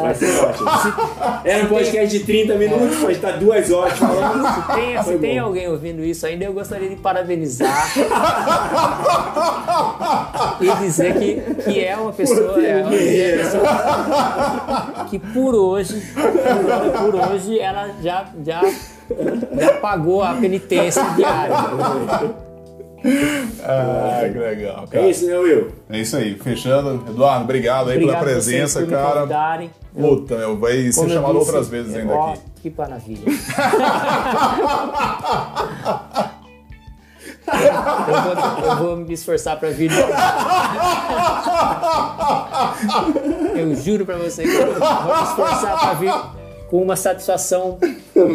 Vai 0.00 0.14
ser 0.14 0.38
ótimo. 0.44 0.68
Era 1.44 1.64
um 1.64 1.68
podcast 1.68 2.18
de 2.18 2.24
30 2.24 2.54
minutos, 2.54 2.98
mas 2.98 3.16
está 3.16 3.32
duas 3.32 3.70
horas 3.70 3.98
falando. 3.98 4.46
Se 4.54 4.62
tem, 4.74 5.02
se 5.02 5.18
tem 5.18 5.38
alguém 5.38 5.68
ouvindo 5.68 6.02
isso 6.04 6.26
ainda, 6.26 6.44
eu 6.44 6.52
gostaria 6.52 6.88
de 6.88 6.96
parabenizar 6.96 7.92
e 10.60 10.70
dizer 10.82 11.14
que, 11.14 11.40
que 11.62 11.84
é 11.84 11.96
uma 11.96 12.12
pessoa, 12.12 12.64
é 12.64 12.82
uma 12.82 12.94
é 12.94 13.34
uma 13.34 13.44
pessoa 13.44 15.06
que 15.10 15.18
por 15.18 15.54
hoje, 15.54 16.02
por, 16.14 17.12
por 17.12 17.14
hoje, 17.30 17.58
ela 17.58 17.90
já, 18.02 18.26
já, 18.44 18.62
já 18.62 19.72
pagou 19.80 20.22
a 20.22 20.34
penitência 20.34 21.02
diária. 21.16 21.54
Ah, 23.62 24.20
que 24.30 24.38
legal, 24.38 24.86
cara. 24.88 25.04
É 25.04 25.10
isso, 25.10 25.26
né, 25.26 25.38
Will? 25.38 25.68
É 25.88 25.98
isso 25.98 26.16
aí. 26.16 26.34
Fechando. 26.34 27.04
Eduardo, 27.08 27.44
obrigado 27.44 27.90
aí 27.90 27.96
Obrigado 27.96 28.18
pela 28.20 28.32
presença, 28.32 28.80
por 28.80 28.88
me 28.88 28.94
cara. 28.94 29.20
convidarem. 29.20 29.70
Puta, 29.94 30.36
meu, 30.36 30.58
vai 30.58 30.92
ser 30.92 31.04
eu 31.04 31.08
chamado 31.08 31.38
disse, 31.38 31.46
outras 31.46 31.68
vezes 31.68 31.94
ainda 31.94 32.12
ó, 32.12 32.32
aqui. 32.32 32.40
Que 32.62 32.74
maravilha. 32.76 33.22
eu, 37.48 38.22
vou, 38.22 38.64
eu 38.64 38.76
vou 38.76 38.96
me 38.96 39.14
esforçar 39.14 39.58
pra 39.58 39.70
vir. 39.70 39.90
Eu 43.56 43.74
juro 43.76 44.04
pra 44.06 44.16
você 44.16 44.42
que 44.42 44.54
eu 44.54 44.74
vou 44.74 45.16
me 45.16 45.22
esforçar 45.22 45.78
pra 45.78 45.94
vir 45.94 46.12
com 46.68 46.82
uma 46.82 46.96
satisfação 46.96 47.78
Eu 48.18 48.28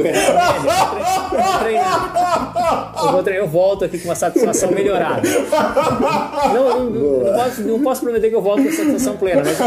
vou 3.12 3.24
treinar. 3.24 3.44
Eu, 3.44 3.48
volto 3.48 3.86
aqui 3.86 4.00
com 4.00 4.06
uma 4.06 4.16
satisfação 4.16 4.72
melhorada. 4.72 5.22
Não, 6.54 6.54
não, 6.54 6.90
não, 6.90 7.24
não 7.24 7.34
posso, 7.34 7.62
não 7.62 7.82
posso 7.82 8.02
prometer 8.02 8.30
que 8.30 8.36
eu 8.36 8.42
volto 8.42 8.64
com 8.64 8.72
satisfação 8.72 9.18
plena, 9.18 9.44
mas 9.44 9.60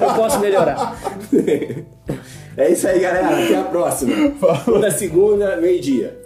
eu 0.00 0.14
posso 0.14 0.38
melhorar. 0.40 0.96
É 2.56 2.70
isso 2.70 2.86
aí, 2.86 3.00
galera. 3.00 3.28
Até 3.28 3.56
a 3.56 3.64
próxima. 3.64 4.32
Toda 4.64 4.90
segunda, 4.90 5.56
meio-dia. 5.56 6.18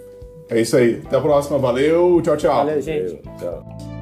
É 0.49 0.61
isso 0.61 0.77
aí. 0.77 1.01
Até 1.05 1.17
a 1.17 1.21
próxima. 1.21 1.57
Valeu. 1.57 2.21
Tchau, 2.21 2.37
tchau. 2.37 2.55
Valeu, 2.55 2.81
gente. 2.81 3.19
Tchau. 3.39 3.96